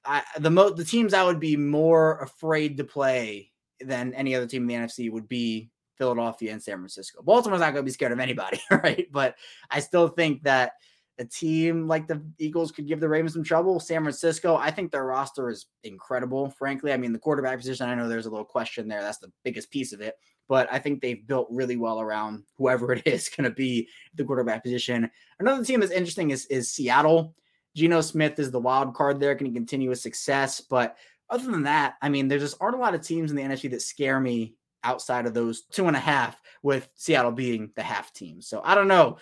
I, 0.06 0.24
the 0.40 0.50
mo- 0.50 0.74
the 0.74 0.86
teams 0.86 1.14
I 1.14 1.24
would 1.24 1.40
be 1.40 1.56
more 1.56 2.20
afraid 2.20 2.78
to 2.78 2.84
play 2.84 3.52
than 3.80 4.14
any 4.14 4.36
other 4.36 4.48
team 4.48 4.64
in 4.64 4.68
the 4.68 4.88
NFC 4.88 5.12
would 5.12 5.28
be 5.28 5.70
Philadelphia 5.98 6.52
and 6.52 6.62
San 6.62 6.78
Francisco. 6.78 7.22
Baltimore's 7.22 7.62
not 7.62 7.74
going 7.74 7.84
to 7.84 7.90
be 7.90 7.92
scared 7.92 8.12
of 8.12 8.20
anybody, 8.20 8.60
right? 8.72 9.08
But 9.12 9.36
I 9.70 9.80
still 9.80 10.08
think 10.08 10.44
that 10.44 10.74
a 11.20 11.26
team 11.26 11.88
like 11.88 12.08
the 12.08 12.24
Eagles 12.40 12.72
could 12.72 12.88
give 12.88 13.00
the 13.00 13.08
Ravens 13.08 13.34
some 13.34 13.44
trouble. 13.44 13.80
San 13.80 14.02
Francisco, 14.02 14.56
I 14.56 14.72
think 14.72 14.92
their 14.92 15.06
roster 15.06 15.50
is 15.50 15.68
incredible. 15.84 16.50
Frankly, 16.52 16.92
I 16.92 16.98
mean 16.98 17.14
the 17.14 17.20
quarterback 17.20 17.58
position. 17.60 17.88
I 17.88 17.96
know 17.96 18.08
there's 18.08 18.26
a 18.26 18.32
little 18.32 18.46
question 18.46 18.88
there. 18.88 19.02
That's 19.02 19.20
the 19.20 19.32
biggest 19.44 19.70
piece 19.70 19.94
of 19.94 20.02
it, 20.02 20.16
but 20.48 20.68
I 20.72 20.80
think 20.80 21.02
they've 21.02 21.26
built 21.26 21.48
really 21.52 21.78
well 21.78 22.02
around 22.02 22.44
whoever 22.58 22.94
it 22.94 23.06
is 23.06 23.30
going 23.30 23.50
to 23.50 23.56
be 23.56 23.88
the 24.16 24.24
quarterback 24.24 24.64
position. 24.64 25.10
Another 25.40 25.64
team 25.64 25.80
that's 25.80 25.92
interesting 25.92 26.32
is 26.32 26.46
is 26.48 26.72
Seattle. 26.72 27.36
Geno 27.76 28.02
Smith 28.02 28.38
is 28.38 28.52
the 28.52 28.60
wild 28.60 28.94
card 28.94 29.20
there. 29.20 29.36
Can 29.36 29.48
he 29.48 29.54
continue 29.54 29.90
his 29.90 30.02
success? 30.02 30.62
But 30.62 30.96
other 31.30 31.50
than 31.50 31.64
that, 31.64 31.96
I 32.02 32.10
mean, 32.10 32.28
there 32.28 32.38
just 32.38 32.58
aren't 32.62 32.76
a 32.76 32.80
lot 32.80 32.94
of 32.94 33.02
teams 33.02 33.32
in 33.32 33.38
the 33.38 33.44
NFC 33.44 33.70
that 33.72 33.82
scare 33.82 34.20
me 34.20 34.54
outside 34.84 35.26
of 35.26 35.34
those 35.34 35.64
two 35.72 35.88
and 35.88 35.96
a 35.96 36.00
half, 36.00 36.40
with 36.62 36.90
Seattle 36.96 37.32
being 37.32 37.72
the 37.76 37.84
half 37.84 38.14
team. 38.14 38.42
So 38.42 38.62
I 38.64 38.76
don't 38.76 38.88
know. 38.88 39.18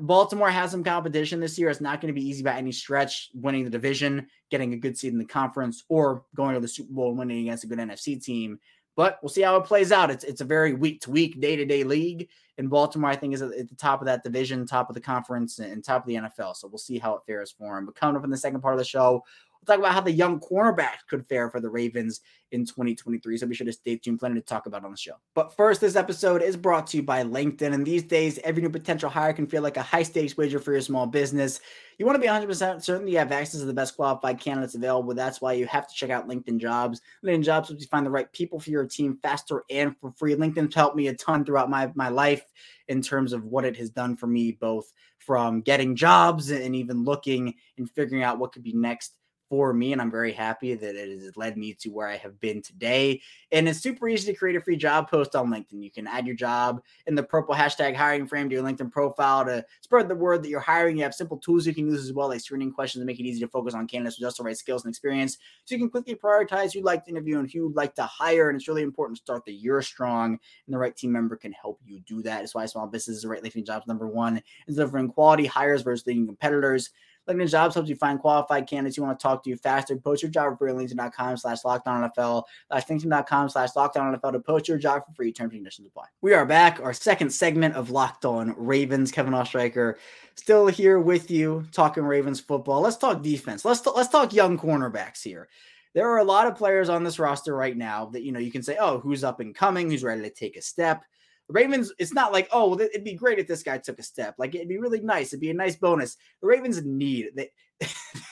Baltimore 0.00 0.50
has 0.50 0.70
some 0.70 0.84
competition 0.84 1.40
this 1.40 1.58
year. 1.58 1.68
It's 1.68 1.80
not 1.80 2.00
going 2.00 2.12
to 2.12 2.18
be 2.18 2.26
easy 2.26 2.42
by 2.42 2.56
any 2.56 2.72
stretch 2.72 3.30
winning 3.34 3.64
the 3.64 3.70
division, 3.70 4.26
getting 4.50 4.72
a 4.72 4.76
good 4.76 4.96
seed 4.96 5.12
in 5.12 5.18
the 5.18 5.24
conference, 5.24 5.84
or 5.88 6.24
going 6.34 6.54
to 6.54 6.60
the 6.60 6.68
Super 6.68 6.92
Bowl 6.92 7.10
and 7.10 7.18
winning 7.18 7.40
against 7.40 7.64
a 7.64 7.66
good 7.66 7.78
NFC 7.78 8.22
team. 8.22 8.58
But 8.94 9.18
we'll 9.22 9.30
see 9.30 9.42
how 9.42 9.56
it 9.56 9.64
plays 9.64 9.90
out. 9.90 10.10
It's 10.10 10.24
it's 10.24 10.42
a 10.42 10.44
very 10.46 10.74
week 10.74 11.00
to 11.02 11.10
week, 11.10 11.40
day 11.40 11.56
to 11.56 11.64
day 11.64 11.84
league. 11.84 12.28
And 12.58 12.68
Baltimore, 12.68 13.10
I 13.10 13.16
think, 13.16 13.32
is 13.32 13.40
at 13.40 13.50
the 13.50 13.74
top 13.76 14.02
of 14.02 14.06
that 14.06 14.22
division, 14.22 14.66
top 14.66 14.90
of 14.90 14.94
the 14.94 15.00
conference, 15.00 15.58
and 15.58 15.82
top 15.82 16.02
of 16.02 16.06
the 16.06 16.16
NFL. 16.16 16.56
So 16.56 16.68
we'll 16.68 16.78
see 16.78 16.98
how 16.98 17.14
it 17.14 17.22
fares 17.26 17.50
for 17.50 17.78
him. 17.78 17.86
But 17.86 17.94
coming 17.94 18.16
up 18.16 18.24
in 18.24 18.30
the 18.30 18.36
second 18.36 18.60
part 18.60 18.74
of 18.74 18.78
the 18.78 18.84
show, 18.84 19.24
We'll 19.64 19.76
talk 19.76 19.84
about 19.84 19.94
how 19.94 20.00
the 20.00 20.10
young 20.10 20.40
cornerbacks 20.40 21.06
could 21.08 21.24
fare 21.24 21.48
for 21.48 21.60
the 21.60 21.70
Ravens 21.70 22.20
in 22.50 22.64
2023. 22.64 23.36
So 23.36 23.46
be 23.46 23.54
sure 23.54 23.64
to 23.64 23.72
stay 23.72 23.96
tuned. 23.96 24.18
Plenty 24.18 24.40
to 24.40 24.46
talk 24.46 24.66
about 24.66 24.84
on 24.84 24.90
the 24.90 24.96
show. 24.96 25.14
But 25.34 25.56
first, 25.56 25.80
this 25.80 25.94
episode 25.94 26.42
is 26.42 26.56
brought 26.56 26.88
to 26.88 26.96
you 26.96 27.04
by 27.04 27.22
LinkedIn. 27.22 27.72
And 27.72 27.86
these 27.86 28.02
days, 28.02 28.40
every 28.42 28.60
new 28.60 28.70
potential 28.70 29.08
hire 29.08 29.32
can 29.32 29.46
feel 29.46 29.62
like 29.62 29.76
a 29.76 29.82
high 29.82 30.02
stakes 30.02 30.36
wager 30.36 30.58
for 30.58 30.72
your 30.72 30.80
small 30.80 31.06
business. 31.06 31.60
You 31.98 32.06
want 32.06 32.16
to 32.16 32.20
be 32.20 32.26
100% 32.26 32.82
certain 32.82 33.06
you 33.06 33.18
have 33.18 33.30
access 33.30 33.60
to 33.60 33.66
the 33.66 33.72
best 33.72 33.94
qualified 33.94 34.40
candidates 34.40 34.74
available. 34.74 35.14
That's 35.14 35.40
why 35.40 35.52
you 35.52 35.66
have 35.66 35.86
to 35.86 35.94
check 35.94 36.10
out 36.10 36.28
LinkedIn 36.28 36.58
Jobs. 36.58 37.00
LinkedIn 37.24 37.44
Jobs 37.44 37.68
helps 37.68 37.82
you 37.82 37.88
find 37.88 38.04
the 38.04 38.10
right 38.10 38.32
people 38.32 38.58
for 38.58 38.70
your 38.70 38.86
team 38.86 39.18
faster 39.22 39.62
and 39.70 39.96
for 40.00 40.10
free. 40.12 40.34
LinkedIn's 40.34 40.74
helped 40.74 40.96
me 40.96 41.06
a 41.06 41.14
ton 41.14 41.44
throughout 41.44 41.70
my, 41.70 41.92
my 41.94 42.08
life 42.08 42.44
in 42.88 43.00
terms 43.00 43.32
of 43.32 43.44
what 43.44 43.64
it 43.64 43.76
has 43.76 43.90
done 43.90 44.16
for 44.16 44.26
me, 44.26 44.52
both 44.52 44.92
from 45.18 45.60
getting 45.60 45.94
jobs 45.94 46.50
and 46.50 46.74
even 46.74 47.04
looking 47.04 47.54
and 47.78 47.88
figuring 47.90 48.24
out 48.24 48.40
what 48.40 48.52
could 48.52 48.64
be 48.64 48.72
next 48.72 49.14
for 49.52 49.74
me, 49.74 49.92
and 49.92 50.00
I'm 50.00 50.10
very 50.10 50.32
happy 50.32 50.74
that 50.74 50.96
it 50.96 51.20
has 51.20 51.36
led 51.36 51.58
me 51.58 51.74
to 51.74 51.90
where 51.90 52.08
I 52.08 52.16
have 52.16 52.40
been 52.40 52.62
today. 52.62 53.20
And 53.50 53.68
it's 53.68 53.80
super 53.80 54.08
easy 54.08 54.32
to 54.32 54.38
create 54.38 54.56
a 54.56 54.62
free 54.62 54.78
job 54.78 55.10
post 55.10 55.36
on 55.36 55.50
LinkedIn. 55.50 55.82
You 55.82 55.90
can 55.90 56.06
add 56.06 56.26
your 56.26 56.34
job 56.34 56.80
in 57.06 57.14
the 57.14 57.22
purple 57.22 57.54
hashtag 57.54 57.94
hiring 57.94 58.26
frame 58.26 58.48
to 58.48 58.54
your 58.54 58.64
LinkedIn 58.64 58.90
profile 58.90 59.44
to 59.44 59.62
spread 59.82 60.08
the 60.08 60.14
word 60.14 60.42
that 60.42 60.48
you're 60.48 60.58
hiring. 60.58 60.96
You 60.96 61.02
have 61.02 61.12
simple 61.12 61.36
tools 61.36 61.66
you 61.66 61.74
can 61.74 61.86
use 61.86 62.02
as 62.02 62.14
well, 62.14 62.28
like 62.28 62.40
screening 62.40 62.72
questions 62.72 63.02
to 63.02 63.04
make 63.06 63.20
it 63.20 63.24
easy 63.24 63.40
to 63.40 63.48
focus 63.48 63.74
on 63.74 63.86
candidates 63.86 64.18
with 64.18 64.26
just 64.26 64.38
the 64.38 64.42
right 64.42 64.56
skills 64.56 64.86
and 64.86 64.90
experience. 64.90 65.36
So 65.66 65.74
you 65.74 65.78
can 65.82 65.90
quickly 65.90 66.14
prioritize 66.14 66.72
who 66.72 66.78
you'd 66.78 66.86
like 66.86 67.04
to 67.04 67.10
interview 67.10 67.38
and 67.38 67.46
who 67.46 67.58
you'd 67.58 67.76
like 67.76 67.94
to 67.96 68.04
hire. 68.04 68.48
And 68.48 68.56
it's 68.56 68.68
really 68.68 68.80
important 68.80 69.18
to 69.18 69.22
start 69.22 69.44
the 69.44 69.52
year 69.52 69.82
strong, 69.82 70.38
and 70.66 70.74
the 70.74 70.78
right 70.78 70.96
team 70.96 71.12
member 71.12 71.36
can 71.36 71.52
help 71.52 71.78
you 71.84 72.00
do 72.06 72.22
that. 72.22 72.38
That's 72.38 72.54
why 72.54 72.64
small 72.64 72.86
businesses 72.86 73.26
are 73.26 73.28
right 73.28 73.42
LinkedIn 73.42 73.66
jobs 73.66 73.86
number 73.86 74.08
one 74.08 74.42
is 74.66 74.76
delivering 74.76 75.08
quality 75.08 75.44
hires 75.44 75.82
versus 75.82 76.06
leading 76.06 76.24
competitors. 76.24 76.88
LinkedIn 77.28 77.50
Jobs 77.50 77.74
helps 77.74 77.88
you 77.88 77.96
find 77.96 78.18
qualified 78.18 78.66
candidates 78.66 78.96
you 78.96 79.02
want 79.02 79.18
to 79.18 79.22
talk 79.22 79.44
to 79.44 79.50
you 79.50 79.56
faster. 79.56 79.96
Post 79.96 80.22
your 80.22 80.30
job 80.30 80.52
for 80.52 80.56
free 80.56 80.70
at 80.70 80.76
LinkedIn.com 80.76 81.36
slash 81.36 81.62
lockdown 81.62 82.10
NFL. 82.12 82.44
slash 82.68 82.84
LinkedIn.com 82.86 83.48
slash 83.48 83.70
lockdown 83.72 84.16
NFL 84.16 84.32
to 84.32 84.40
post 84.40 84.68
your 84.68 84.78
job 84.78 85.04
for 85.06 85.12
free. 85.12 85.32
Terms 85.32 85.52
and 85.52 85.60
conditions 85.60 85.86
apply. 85.86 86.06
We 86.20 86.34
are 86.34 86.44
back. 86.44 86.80
Our 86.80 86.92
second 86.92 87.30
segment 87.30 87.74
of 87.74 87.90
Locked 87.90 88.24
On 88.24 88.54
Ravens. 88.56 89.12
Kevin 89.12 89.34
Oestreicher 89.34 89.94
still 90.34 90.66
here 90.66 90.98
with 90.98 91.30
you 91.30 91.66
talking 91.72 92.02
Ravens 92.02 92.40
football. 92.40 92.80
Let's 92.80 92.96
talk 92.96 93.22
defense. 93.22 93.64
Let's, 93.64 93.80
t- 93.80 93.90
let's 93.94 94.08
talk 94.08 94.32
young 94.32 94.58
cornerbacks 94.58 95.22
here 95.22 95.48
there 95.94 96.08
are 96.08 96.18
a 96.18 96.24
lot 96.24 96.46
of 96.46 96.56
players 96.56 96.88
on 96.88 97.04
this 97.04 97.18
roster 97.18 97.54
right 97.54 97.76
now 97.76 98.06
that 98.06 98.22
you 98.22 98.32
know 98.32 98.38
you 98.38 98.50
can 98.50 98.62
say, 98.62 98.76
oh, 98.80 98.98
who's 98.98 99.24
up 99.24 99.40
and 99.40 99.54
coming, 99.54 99.90
who's 99.90 100.02
ready 100.02 100.22
to 100.22 100.30
take 100.30 100.56
a 100.56 100.62
step. 100.62 101.04
Ravens, 101.52 101.92
it's 101.98 102.14
not 102.14 102.32
like, 102.32 102.48
oh, 102.52 102.78
it'd 102.78 103.04
be 103.04 103.14
great 103.14 103.38
if 103.38 103.46
this 103.46 103.62
guy 103.62 103.78
took 103.78 103.98
a 103.98 104.02
step. 104.02 104.34
Like 104.38 104.54
it'd 104.54 104.68
be 104.68 104.78
really 104.78 105.00
nice. 105.00 105.28
It'd 105.28 105.40
be 105.40 105.50
a 105.50 105.54
nice 105.54 105.76
bonus. 105.76 106.16
The 106.40 106.48
Ravens 106.48 106.84
need 106.84 107.30
they 107.34 107.50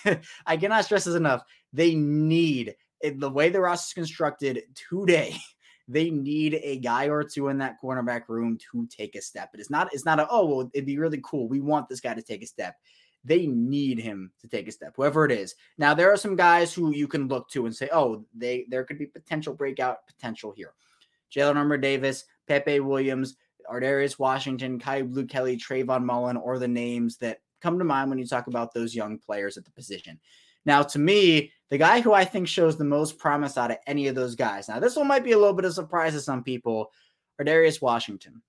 I 0.46 0.56
cannot 0.56 0.84
stress 0.84 1.04
this 1.04 1.14
enough. 1.14 1.42
They 1.72 1.94
need 1.94 2.74
eh, 3.02 3.12
the 3.16 3.30
way 3.30 3.48
the 3.48 3.60
roster 3.60 3.90
is 3.90 3.94
constructed 3.94 4.62
today. 4.90 5.36
They 5.88 6.08
need 6.08 6.60
a 6.62 6.78
guy 6.78 7.08
or 7.08 7.24
two 7.24 7.48
in 7.48 7.58
that 7.58 7.82
cornerback 7.82 8.28
room 8.28 8.56
to 8.70 8.86
take 8.86 9.16
a 9.16 9.20
step. 9.20 9.48
But 9.50 9.58
It 9.58 9.62
is 9.62 9.70
not, 9.70 9.88
it's 9.92 10.04
not 10.04 10.20
a, 10.20 10.28
oh, 10.30 10.46
well, 10.46 10.70
it'd 10.72 10.86
be 10.86 10.98
really 10.98 11.20
cool. 11.24 11.48
We 11.48 11.58
want 11.58 11.88
this 11.88 11.98
guy 11.98 12.14
to 12.14 12.22
take 12.22 12.44
a 12.44 12.46
step. 12.46 12.76
They 13.24 13.48
need 13.48 13.98
him 13.98 14.30
to 14.40 14.46
take 14.46 14.68
a 14.68 14.70
step, 14.70 14.92
whoever 14.94 15.24
it 15.24 15.32
is. 15.32 15.56
Now, 15.78 15.92
there 15.92 16.12
are 16.12 16.16
some 16.16 16.36
guys 16.36 16.72
who 16.72 16.94
you 16.94 17.08
can 17.08 17.26
look 17.26 17.50
to 17.50 17.66
and 17.66 17.74
say, 17.74 17.88
oh, 17.92 18.24
they 18.32 18.66
there 18.68 18.84
could 18.84 19.00
be 19.00 19.06
potential 19.06 19.52
breakout 19.52 20.06
potential 20.06 20.52
here. 20.56 20.74
Jalyn 21.34 21.56
Armour 21.56 21.76
Davis, 21.76 22.24
Pepe 22.46 22.80
Williams, 22.80 23.36
Ar'Darius 23.70 24.18
Washington, 24.18 24.78
Kyu 24.78 25.04
Blu 25.04 25.26
Kelly, 25.26 25.56
Trayvon 25.56 26.04
Mullen, 26.04 26.36
or 26.36 26.58
the 26.58 26.68
names 26.68 27.16
that 27.18 27.38
come 27.60 27.78
to 27.78 27.84
mind 27.84 28.10
when 28.10 28.18
you 28.18 28.26
talk 28.26 28.46
about 28.46 28.74
those 28.74 28.94
young 28.94 29.18
players 29.18 29.56
at 29.56 29.64
the 29.64 29.70
position. 29.72 30.18
Now, 30.66 30.82
to 30.82 30.98
me, 30.98 31.52
the 31.70 31.78
guy 31.78 32.00
who 32.00 32.12
I 32.12 32.24
think 32.24 32.48
shows 32.48 32.76
the 32.76 32.84
most 32.84 33.18
promise 33.18 33.56
out 33.56 33.70
of 33.70 33.78
any 33.86 34.08
of 34.08 34.14
those 34.14 34.34
guys. 34.34 34.68
Now, 34.68 34.80
this 34.80 34.96
one 34.96 35.06
might 35.06 35.24
be 35.24 35.32
a 35.32 35.38
little 35.38 35.54
bit 35.54 35.64
of 35.64 35.70
a 35.70 35.74
surprise 35.74 36.12
to 36.14 36.20
some 36.20 36.42
people. 36.42 36.90
Ar'Darius 37.40 37.80
Washington. 37.80 38.42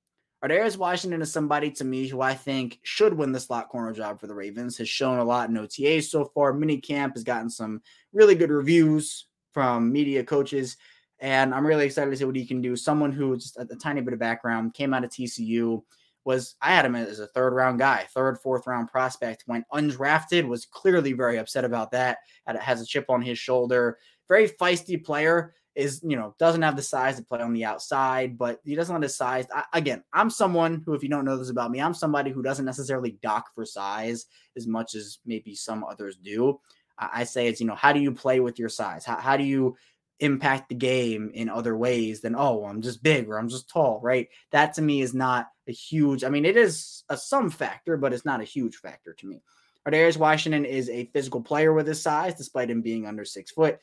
Ar'Darius 0.43 0.75
Washington 0.75 1.21
is 1.21 1.31
somebody 1.31 1.71
to 1.71 1.85
me 1.85 2.07
who 2.07 2.19
I 2.19 2.33
think 2.33 2.79
should 2.83 3.13
win 3.13 3.31
the 3.31 3.39
slot 3.39 3.69
corner 3.69 3.93
job 3.93 4.19
for 4.19 4.27
the 4.27 4.33
Ravens. 4.33 4.77
Has 4.77 4.89
shown 4.89 5.19
a 5.19 5.23
lot 5.23 5.49
in 5.49 5.55
OTAs 5.55 6.09
so 6.09 6.25
far. 6.25 6.51
Mini 6.51 6.79
camp 6.79 7.15
has 7.15 7.23
gotten 7.23 7.49
some 7.49 7.81
really 8.11 8.35
good 8.35 8.49
reviews 8.49 9.27
from 9.53 9.91
media 9.91 10.23
coaches. 10.23 10.77
And 11.21 11.53
I'm 11.53 11.65
really 11.65 11.85
excited 11.85 12.09
to 12.09 12.17
see 12.17 12.25
what 12.25 12.35
he 12.35 12.45
can 12.45 12.61
do. 12.61 12.75
Someone 12.75 13.11
who 13.11 13.37
just 13.37 13.55
a, 13.57 13.61
a 13.61 13.75
tiny 13.75 14.01
bit 14.01 14.13
of 14.13 14.19
background 14.19 14.73
came 14.73 14.93
out 14.93 15.03
of 15.03 15.11
TCU 15.11 15.83
was 16.25 16.55
I 16.61 16.71
had 16.71 16.85
him 16.85 16.95
as 16.95 17.19
a 17.19 17.27
third 17.27 17.53
round 17.53 17.79
guy, 17.79 18.05
third, 18.13 18.39
fourth 18.39 18.67
round 18.67 18.89
prospect, 18.89 19.45
went 19.47 19.65
undrafted, 19.73 20.47
was 20.47 20.65
clearly 20.65 21.13
very 21.13 21.37
upset 21.37 21.65
about 21.65 21.91
that. 21.91 22.19
Had, 22.45 22.57
has 22.57 22.81
a 22.81 22.85
chip 22.85 23.05
on 23.09 23.21
his 23.21 23.39
shoulder. 23.39 23.97
Very 24.27 24.47
feisty 24.49 25.03
player. 25.03 25.53
Is 25.73 26.01
you 26.03 26.17
know 26.17 26.35
doesn't 26.37 26.63
have 26.63 26.75
the 26.75 26.81
size 26.81 27.15
to 27.15 27.23
play 27.23 27.39
on 27.39 27.53
the 27.53 27.63
outside, 27.63 28.37
but 28.37 28.59
he 28.65 28.75
doesn't 28.75 28.93
have 28.93 29.01
the 29.01 29.07
size. 29.07 29.47
I, 29.55 29.63
again, 29.71 30.03
I'm 30.11 30.29
someone 30.29 30.83
who, 30.85 30.93
if 30.93 31.01
you 31.01 31.07
don't 31.07 31.23
know 31.23 31.37
this 31.37 31.49
about 31.49 31.71
me, 31.71 31.79
I'm 31.79 31.93
somebody 31.93 32.29
who 32.29 32.43
doesn't 32.43 32.65
necessarily 32.65 33.17
dock 33.23 33.55
for 33.55 33.63
size 33.63 34.25
as 34.57 34.67
much 34.67 34.95
as 34.95 35.19
maybe 35.25 35.55
some 35.55 35.85
others 35.85 36.17
do. 36.17 36.59
I, 36.99 37.09
I 37.13 37.23
say 37.23 37.47
it's 37.47 37.61
you 37.61 37.67
know 37.67 37.75
how 37.75 37.93
do 37.93 38.01
you 38.01 38.11
play 38.11 38.41
with 38.41 38.59
your 38.59 38.67
size? 38.67 39.05
How, 39.05 39.15
how 39.15 39.37
do 39.37 39.45
you 39.45 39.77
impact 40.21 40.69
the 40.69 40.75
game 40.75 41.31
in 41.33 41.49
other 41.49 41.75
ways 41.75 42.21
than 42.21 42.35
oh 42.35 42.63
I'm 42.63 42.81
just 42.81 43.03
big 43.03 43.27
or 43.27 43.37
I'm 43.37 43.49
just 43.49 43.69
tall, 43.69 43.99
right? 44.01 44.29
That 44.51 44.75
to 44.75 44.81
me 44.81 45.01
is 45.01 45.13
not 45.13 45.49
a 45.67 45.71
huge. 45.71 46.23
I 46.23 46.29
mean, 46.29 46.45
it 46.45 46.55
is 46.55 47.03
a 47.09 47.17
some 47.17 47.49
factor, 47.49 47.97
but 47.97 48.13
it's 48.13 48.25
not 48.25 48.39
a 48.39 48.45
huge 48.45 48.77
factor 48.77 49.13
to 49.13 49.27
me. 49.27 49.41
Ar'Darius 49.85 50.17
Washington 50.17 50.63
is 50.63 50.89
a 50.89 51.05
physical 51.05 51.41
player 51.41 51.73
with 51.73 51.87
his 51.87 52.01
size, 52.01 52.35
despite 52.35 52.69
him 52.69 52.81
being 52.81 53.07
under 53.07 53.25
six 53.25 53.51
foot, 53.51 53.79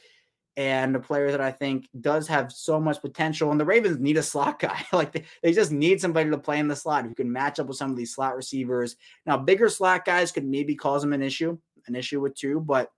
and 0.56 0.94
a 0.94 1.00
player 1.00 1.32
that 1.32 1.40
I 1.40 1.50
think 1.50 1.88
does 2.00 2.28
have 2.28 2.52
so 2.52 2.80
much 2.80 3.00
potential. 3.00 3.50
And 3.50 3.60
the 3.60 3.64
Ravens 3.64 3.98
need 3.98 4.16
a 4.16 4.22
slot 4.22 4.58
guy. 4.60 4.84
like 4.92 5.10
they, 5.10 5.24
they 5.42 5.52
just 5.52 5.72
need 5.72 6.00
somebody 6.00 6.30
to 6.30 6.38
play 6.38 6.60
in 6.60 6.68
the 6.68 6.76
slot 6.76 7.04
who 7.04 7.16
can 7.16 7.32
match 7.32 7.58
up 7.58 7.66
with 7.66 7.76
some 7.76 7.90
of 7.90 7.96
these 7.96 8.14
slot 8.14 8.36
receivers. 8.36 8.94
Now, 9.26 9.36
bigger 9.38 9.68
slot 9.68 10.04
guys 10.04 10.30
could 10.30 10.46
maybe 10.46 10.76
cause 10.76 11.02
them 11.02 11.12
an 11.12 11.22
issue, 11.22 11.58
an 11.88 11.96
issue 11.96 12.20
with 12.20 12.36
two, 12.36 12.60
but 12.60 12.92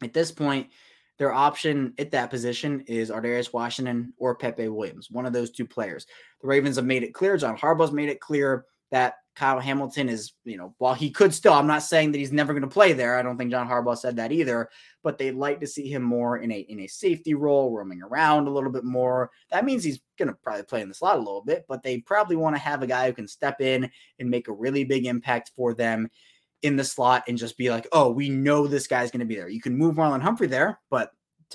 at 0.00 0.12
this 0.12 0.30
point 0.30 0.68
their 1.22 1.32
option 1.32 1.94
at 1.98 2.10
that 2.10 2.30
position 2.30 2.80
is 2.88 3.08
Ar'Darius 3.08 3.52
Washington 3.52 4.12
or 4.16 4.34
Pepe 4.34 4.66
Williams, 4.66 5.08
one 5.08 5.24
of 5.24 5.32
those 5.32 5.52
two 5.52 5.64
players. 5.64 6.04
The 6.40 6.48
Ravens 6.48 6.74
have 6.74 6.84
made 6.84 7.04
it 7.04 7.14
clear. 7.14 7.36
John 7.36 7.56
Harbaugh's 7.56 7.92
made 7.92 8.08
it 8.08 8.18
clear 8.18 8.64
that 8.90 9.14
Kyle 9.36 9.60
Hamilton 9.60 10.08
is, 10.08 10.32
you 10.42 10.56
know, 10.56 10.74
while 10.78 10.94
he 10.94 11.12
could 11.12 11.32
still, 11.32 11.52
I'm 11.52 11.68
not 11.68 11.84
saying 11.84 12.10
that 12.10 12.18
he's 12.18 12.32
never 12.32 12.52
going 12.52 12.62
to 12.62 12.68
play 12.68 12.92
there. 12.92 13.16
I 13.16 13.22
don't 13.22 13.38
think 13.38 13.52
John 13.52 13.68
Harbaugh 13.68 13.96
said 13.96 14.16
that 14.16 14.32
either, 14.32 14.68
but 15.04 15.16
they'd 15.16 15.36
like 15.36 15.60
to 15.60 15.66
see 15.68 15.88
him 15.88 16.02
more 16.02 16.38
in 16.38 16.50
a 16.50 16.58
in 16.58 16.80
a 16.80 16.88
safety 16.88 17.34
role, 17.34 17.70
roaming 17.70 18.02
around 18.02 18.48
a 18.48 18.50
little 18.50 18.72
bit 18.72 18.82
more. 18.82 19.30
That 19.52 19.64
means 19.64 19.84
he's 19.84 20.00
going 20.18 20.26
to 20.26 20.34
probably 20.42 20.64
play 20.64 20.80
in 20.80 20.88
the 20.88 20.94
slot 20.94 21.18
a 21.18 21.20
little 21.20 21.44
bit, 21.44 21.66
but 21.68 21.84
they 21.84 21.98
probably 21.98 22.34
want 22.34 22.56
to 22.56 22.62
have 22.62 22.82
a 22.82 22.86
guy 22.88 23.06
who 23.06 23.12
can 23.12 23.28
step 23.28 23.60
in 23.60 23.88
and 24.18 24.28
make 24.28 24.48
a 24.48 24.52
really 24.52 24.82
big 24.82 25.06
impact 25.06 25.52
for 25.54 25.72
them 25.72 26.08
in 26.62 26.76
the 26.76 26.84
slot 26.84 27.24
and 27.28 27.36
just 27.36 27.56
be 27.56 27.70
like, 27.70 27.86
oh, 27.92 28.10
we 28.10 28.28
know 28.28 28.66
this 28.66 28.86
guy's 28.86 29.10
going 29.10 29.20
to 29.20 29.26
be 29.26 29.36
there. 29.36 29.48
You 29.48 29.60
can 29.60 29.76
move 29.76 29.96
Marlon 29.96 30.22
Humphrey 30.22 30.46
there, 30.46 30.80
but 30.90 31.12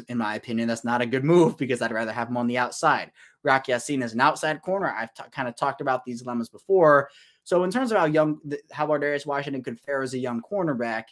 in 0.10 0.18
my 0.18 0.36
opinion, 0.36 0.68
that's 0.68 0.84
not 0.84 1.02
a 1.02 1.06
good 1.06 1.24
move 1.24 1.58
because 1.58 1.82
I'd 1.82 1.92
rather 1.92 2.12
have 2.12 2.28
him 2.28 2.38
on 2.38 2.48
the 2.48 2.58
outside. 2.58 3.12
Rock 3.44 3.68
Ya-Sin 3.68 4.04
is 4.04 4.14
an 4.14 4.22
outside 4.22 4.62
corner. 4.62 4.94
I've 4.94 5.14
t- 5.14 5.24
kind 5.32 5.48
of 5.48 5.56
talked 5.56 5.82
about 5.82 6.06
these 6.06 6.22
dilemmas 6.22 6.50
before. 6.50 7.10
So 7.44 7.64
in 7.64 7.72
terms 7.72 7.92
of 7.92 7.98
how 7.98 8.06
young, 8.06 8.40
how 8.72 8.86
Darius 8.98 9.26
Washington 9.26 9.64
could 9.64 9.80
fare 9.80 10.02
as 10.02 10.14
a 10.14 10.20
young 10.20 10.42
cornerback, 10.42 11.06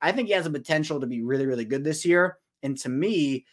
I 0.00 0.12
think 0.12 0.28
he 0.28 0.34
has 0.34 0.46
a 0.46 0.50
potential 0.50 1.00
to 1.00 1.06
be 1.06 1.22
really, 1.22 1.46
really 1.46 1.64
good 1.64 1.84
this 1.84 2.04
year. 2.04 2.38
And 2.62 2.76
to 2.78 2.88
me, 2.88 3.46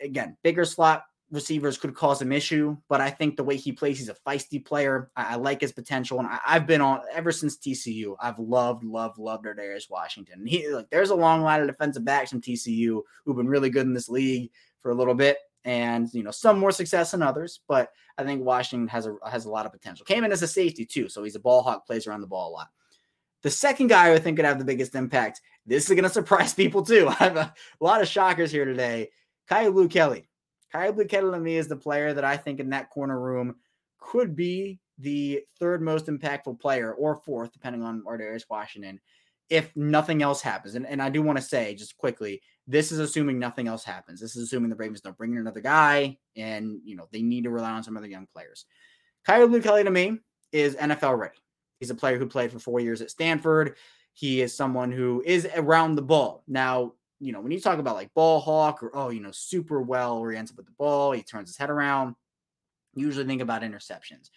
again, 0.00 0.36
bigger 0.42 0.64
slot 0.64 1.04
receivers 1.30 1.78
could 1.78 1.94
cause 1.94 2.20
him 2.20 2.32
issue, 2.32 2.76
but 2.88 3.00
I 3.00 3.10
think 3.10 3.36
the 3.36 3.44
way 3.44 3.56
he 3.56 3.72
plays, 3.72 3.98
he's 3.98 4.08
a 4.08 4.16
feisty 4.26 4.64
player. 4.64 5.10
I, 5.16 5.34
I 5.34 5.36
like 5.36 5.60
his 5.60 5.72
potential, 5.72 6.18
and 6.18 6.28
I, 6.28 6.38
have 6.44 6.66
been 6.66 6.80
on 6.80 7.00
ever 7.12 7.32
since 7.32 7.56
TCU. 7.56 8.16
I've 8.20 8.38
loved, 8.38 8.84
loved, 8.84 9.18
loved 9.18 9.44
Darius 9.44 9.88
Washington. 9.88 10.46
He 10.46 10.68
like 10.68 10.90
there's 10.90 11.10
a 11.10 11.14
long 11.14 11.42
line 11.42 11.60
of 11.60 11.66
defensive 11.66 12.04
backs 12.04 12.30
from 12.30 12.40
TCU 12.40 13.02
who've 13.24 13.36
been 13.36 13.48
really 13.48 13.70
good 13.70 13.86
in 13.86 13.94
this 13.94 14.08
league 14.08 14.50
for 14.80 14.90
a 14.90 14.94
little 14.94 15.14
bit, 15.14 15.38
and 15.64 16.08
you 16.12 16.22
know 16.22 16.30
some 16.30 16.58
more 16.58 16.72
success 16.72 17.12
than 17.12 17.22
others. 17.22 17.60
But 17.68 17.90
I 18.18 18.24
think 18.24 18.44
Washington 18.44 18.88
has 18.88 19.06
a 19.06 19.16
has 19.28 19.44
a 19.44 19.50
lot 19.50 19.66
of 19.66 19.72
potential. 19.72 20.04
Came 20.04 20.24
in 20.24 20.32
as 20.32 20.42
a 20.42 20.48
safety 20.48 20.84
too, 20.84 21.08
so 21.08 21.22
he's 21.22 21.36
a 21.36 21.40
ball 21.40 21.62
hawk, 21.62 21.86
plays 21.86 22.06
around 22.06 22.22
the 22.22 22.26
ball 22.26 22.50
a 22.50 22.52
lot. 22.52 22.68
The 23.42 23.50
second 23.50 23.86
guy 23.86 24.12
I 24.12 24.18
think 24.18 24.36
could 24.36 24.44
have 24.44 24.58
the 24.58 24.64
biggest 24.64 24.94
impact. 24.94 25.40
This 25.66 25.84
is 25.84 25.90
going 25.90 26.02
to 26.04 26.10
surprise 26.10 26.54
people 26.54 26.82
too. 26.82 27.08
I 27.08 27.14
have 27.14 27.36
a, 27.36 27.54
a 27.80 27.84
lot 27.84 28.02
of 28.02 28.08
shockers 28.08 28.50
here 28.50 28.64
today 28.64 29.10
Kyu 29.50 29.72
Blu 29.72 29.88
Kelly. 29.88 30.29
To 30.72 31.38
me 31.40 31.56
is 31.56 31.68
the 31.68 31.76
player 31.76 32.12
that 32.14 32.24
I 32.24 32.36
think 32.36 32.60
in 32.60 32.70
that 32.70 32.90
corner 32.90 33.18
room 33.20 33.56
could 33.98 34.34
be 34.34 34.80
the 34.98 35.42
third 35.58 35.82
most 35.82 36.06
impactful 36.06 36.60
player 36.60 36.92
or 36.92 37.16
fourth, 37.16 37.52
depending 37.52 37.82
on 37.82 38.02
Ar'Darius 38.06 38.44
Washington, 38.50 39.00
if 39.48 39.74
nothing 39.74 40.22
else 40.22 40.40
happens. 40.40 40.74
And, 40.74 40.86
and 40.86 41.02
I 41.02 41.10
do 41.10 41.22
want 41.22 41.38
to 41.38 41.44
say 41.44 41.74
just 41.74 41.96
quickly, 41.96 42.40
this 42.66 42.92
is 42.92 43.00
assuming 43.00 43.38
nothing 43.38 43.66
else 43.66 43.82
happens. 43.82 44.20
This 44.20 44.36
is 44.36 44.44
assuming 44.44 44.70
the 44.70 44.76
Ravens 44.76 45.00
don't 45.00 45.16
bring 45.16 45.32
in 45.32 45.38
another 45.38 45.60
guy 45.60 46.16
and 46.36 46.78
you 46.84 46.96
know 46.96 47.08
they 47.12 47.22
need 47.22 47.44
to 47.44 47.50
rely 47.50 47.72
on 47.72 47.82
some 47.82 47.96
other 47.96 48.06
young 48.06 48.26
players. 48.32 48.64
Kyu 49.26 49.48
Blu 49.48 49.60
Kelly 49.60 49.84
to 49.84 49.90
me 49.90 50.18
is 50.52 50.76
NFL 50.76 51.18
ready. 51.18 51.38
He's 51.80 51.90
a 51.90 51.94
player 51.94 52.18
who 52.18 52.26
played 52.26 52.52
for 52.52 52.58
four 52.58 52.78
years 52.80 53.00
at 53.00 53.10
Stanford. 53.10 53.76
He 54.12 54.40
is 54.40 54.54
someone 54.54 54.92
who 54.92 55.22
is 55.24 55.48
around 55.56 55.94
the 55.94 56.02
ball. 56.02 56.44
Now, 56.46 56.92
you 57.20 57.32
know, 57.32 57.40
when 57.40 57.52
you 57.52 57.60
talk 57.60 57.78
about 57.78 57.94
like 57.94 58.12
ball 58.14 58.40
hawk 58.40 58.82
or, 58.82 58.90
oh, 58.96 59.10
you 59.10 59.20
know, 59.20 59.30
super 59.30 59.80
well 59.80 60.16
oriented 60.16 60.56
with 60.56 60.66
the 60.66 60.72
ball, 60.72 61.12
he 61.12 61.22
turns 61.22 61.50
his 61.50 61.58
head 61.58 61.70
around. 61.70 62.16
usually 62.94 63.26
think 63.26 63.42
about 63.42 63.62
interceptions. 63.62 64.30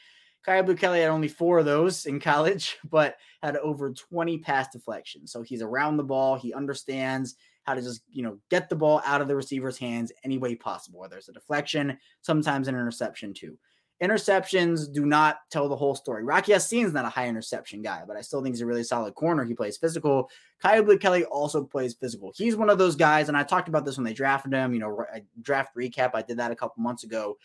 Blu 0.45 0.75
Kelly 0.75 0.99
had 0.99 1.09
only 1.09 1.29
four 1.29 1.59
of 1.59 1.65
those 1.65 2.05
in 2.05 2.19
college, 2.19 2.77
but 2.89 3.15
had 3.41 3.55
over 3.57 3.93
20 3.93 4.39
pass 4.39 4.67
deflections. 4.69 5.31
So 5.31 5.41
he's 5.41 5.61
around 5.61 5.97
the 5.97 6.03
ball. 6.03 6.35
He 6.35 6.53
understands 6.53 7.35
how 7.63 7.75
to 7.75 7.81
just, 7.81 8.01
you 8.11 8.23
know, 8.23 8.39
get 8.49 8.67
the 8.67 8.75
ball 8.75 9.01
out 9.05 9.21
of 9.21 9.29
the 9.29 9.35
receiver's 9.37 9.77
hands 9.77 10.11
any 10.25 10.37
way 10.37 10.53
possible, 10.53 10.99
whether 10.99 11.17
it's 11.17 11.29
a 11.29 11.33
deflection, 11.33 11.97
sometimes 12.21 12.67
an 12.67 12.75
interception 12.75 13.33
too 13.33 13.57
interceptions 14.03 14.91
do 14.91 15.05
not 15.05 15.37
tell 15.49 15.69
the 15.69 15.75
whole 15.75 15.95
story. 15.95 16.23
Rocky 16.23 16.51
is 16.51 16.93
not 16.93 17.05
a 17.05 17.09
high 17.09 17.27
interception 17.27 17.81
guy, 17.81 18.03
but 18.05 18.17
I 18.17 18.21
still 18.21 18.43
think 18.43 18.53
he's 18.53 18.61
a 18.61 18.65
really 18.65 18.83
solid 18.83 19.15
corner. 19.15 19.45
He 19.45 19.53
plays 19.53 19.77
physical. 19.77 20.29
Kyu 20.61 20.83
Blu 20.83 20.97
Kelly 20.97 21.23
also 21.25 21.63
plays 21.63 21.93
physical. 21.93 22.33
He's 22.35 22.55
one 22.55 22.69
of 22.69 22.77
those 22.77 22.95
guys, 22.95 23.29
and 23.29 23.37
I 23.37 23.43
talked 23.43 23.69
about 23.69 23.85
this 23.85 23.97
when 23.97 24.03
they 24.03 24.13
drafted 24.13 24.51
him. 24.51 24.73
You 24.73 24.79
know, 24.81 25.05
draft 25.41 25.75
recap. 25.75 26.11
I 26.13 26.21
did 26.21 26.37
that 26.37 26.51
a 26.51 26.55
couple 26.55 26.83
months 26.83 27.03
ago, 27.03 27.37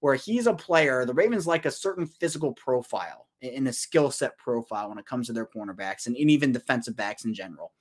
where 0.00 0.14
he's 0.14 0.46
a 0.46 0.54
player. 0.54 1.04
The 1.04 1.14
Ravens 1.14 1.46
like 1.46 1.66
a 1.66 1.70
certain 1.70 2.06
physical 2.06 2.52
profile 2.52 3.26
in 3.40 3.66
a 3.66 3.72
skill 3.72 4.10
set 4.10 4.38
profile 4.38 4.88
when 4.88 4.98
it 4.98 5.06
comes 5.06 5.26
to 5.26 5.32
their 5.32 5.46
cornerbacks 5.46 6.06
and, 6.06 6.16
and 6.16 6.30
even 6.30 6.52
defensive 6.52 6.96
backs 6.96 7.24
in 7.24 7.34
general. 7.34 7.72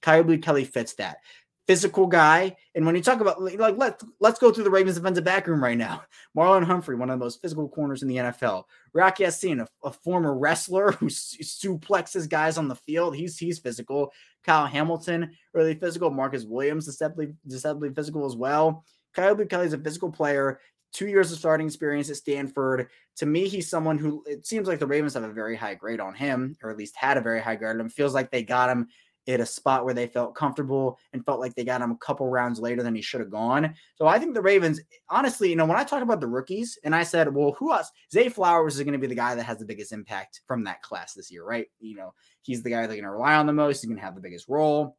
Kyu 0.00 0.24
Blu 0.24 0.38
Kelly 0.38 0.64
fits 0.64 0.94
that 0.94 1.18
physical 1.66 2.06
guy. 2.06 2.56
And 2.74 2.84
when 2.84 2.96
you 2.96 3.02
talk 3.02 3.20
about 3.20 3.40
like 3.40 3.76
let's 3.76 4.04
let's 4.20 4.38
go 4.38 4.52
through 4.52 4.64
the 4.64 4.70
Ravens 4.70 4.96
defensive 4.96 5.24
back 5.24 5.46
room 5.46 5.62
right 5.62 5.76
now. 5.76 6.02
Marlon 6.36 6.64
Humphrey, 6.64 6.96
one 6.96 7.10
of 7.10 7.18
the 7.18 7.24
most 7.24 7.40
physical 7.40 7.68
corners 7.68 8.02
in 8.02 8.08
the 8.08 8.16
NFL. 8.16 8.64
Rock 8.94 9.20
Ya-Sin, 9.20 9.60
a, 9.60 9.68
a, 9.84 9.92
former 9.92 10.36
wrestler 10.36 10.92
who 10.98 11.06
suplexes 11.06 12.28
guys 12.28 12.58
on 12.58 12.68
the 12.68 12.74
field. 12.74 13.16
He's 13.16 13.38
he's 13.38 13.58
physical. 13.58 14.12
Kyle 14.44 14.66
Hamilton, 14.66 15.32
really 15.54 15.74
physical. 15.74 16.10
Marcus 16.10 16.44
Williams, 16.44 16.86
deceptively 16.86 17.34
deceptively 17.46 17.92
physical 17.94 18.26
as 18.26 18.36
well. 18.36 18.84
Kyle 19.14 19.34
Blu 19.34 19.46
Kelly's 19.46 19.72
a 19.72 19.78
physical 19.78 20.10
player. 20.10 20.60
Two 20.92 21.06
years 21.06 21.32
of 21.32 21.38
starting 21.38 21.66
experience 21.66 22.10
at 22.10 22.16
Stanford. 22.16 22.88
To 23.16 23.24
me, 23.24 23.48
he's 23.48 23.70
someone 23.70 23.96
who 23.96 24.22
it 24.26 24.46
seems 24.46 24.68
like 24.68 24.78
the 24.78 24.86
Ravens 24.86 25.14
have 25.14 25.22
a 25.22 25.32
very 25.32 25.56
high 25.56 25.74
grade 25.74 26.00
on 26.00 26.14
him, 26.14 26.54
or 26.62 26.70
at 26.70 26.76
least 26.76 26.96
had 26.96 27.16
a 27.16 27.22
very 27.22 27.40
high 27.40 27.56
grade 27.56 27.76
on 27.76 27.80
him. 27.80 27.88
Feels 27.88 28.12
like 28.12 28.30
they 28.30 28.42
got 28.42 28.68
him 28.68 28.88
at 29.28 29.40
a 29.40 29.46
spot 29.46 29.84
where 29.84 29.94
they 29.94 30.06
felt 30.06 30.34
comfortable 30.34 30.98
and 31.12 31.24
felt 31.24 31.40
like 31.40 31.54
they 31.54 31.64
got 31.64 31.80
him 31.80 31.92
a 31.92 31.96
couple 31.96 32.28
rounds 32.28 32.58
later 32.58 32.82
than 32.82 32.94
he 32.94 33.02
should 33.02 33.20
have 33.20 33.30
gone. 33.30 33.74
So 33.94 34.06
I 34.06 34.18
think 34.18 34.34
the 34.34 34.42
Ravens, 34.42 34.80
honestly, 35.08 35.50
you 35.50 35.56
know, 35.56 35.64
when 35.64 35.78
I 35.78 35.84
talk 35.84 36.02
about 36.02 36.20
the 36.20 36.26
rookies 36.26 36.78
and 36.84 36.94
I 36.94 37.04
said, 37.04 37.32
well, 37.32 37.52
who 37.52 37.72
else? 37.72 37.90
Zay 38.12 38.28
Flowers 38.28 38.76
is 38.76 38.82
going 38.82 38.92
to 38.92 38.98
be 38.98 39.06
the 39.06 39.14
guy 39.14 39.34
that 39.34 39.44
has 39.44 39.58
the 39.58 39.64
biggest 39.64 39.92
impact 39.92 40.40
from 40.46 40.64
that 40.64 40.82
class 40.82 41.14
this 41.14 41.30
year, 41.30 41.44
right? 41.44 41.66
You 41.80 41.96
know, 41.96 42.14
he's 42.42 42.62
the 42.62 42.70
guy 42.70 42.86
they're 42.86 42.96
going 42.96 43.04
to 43.04 43.10
rely 43.10 43.34
on 43.34 43.46
the 43.46 43.52
most. 43.52 43.80
He's 43.80 43.88
going 43.88 43.98
to 43.98 44.04
have 44.04 44.16
the 44.16 44.20
biggest 44.20 44.48
role. 44.48 44.96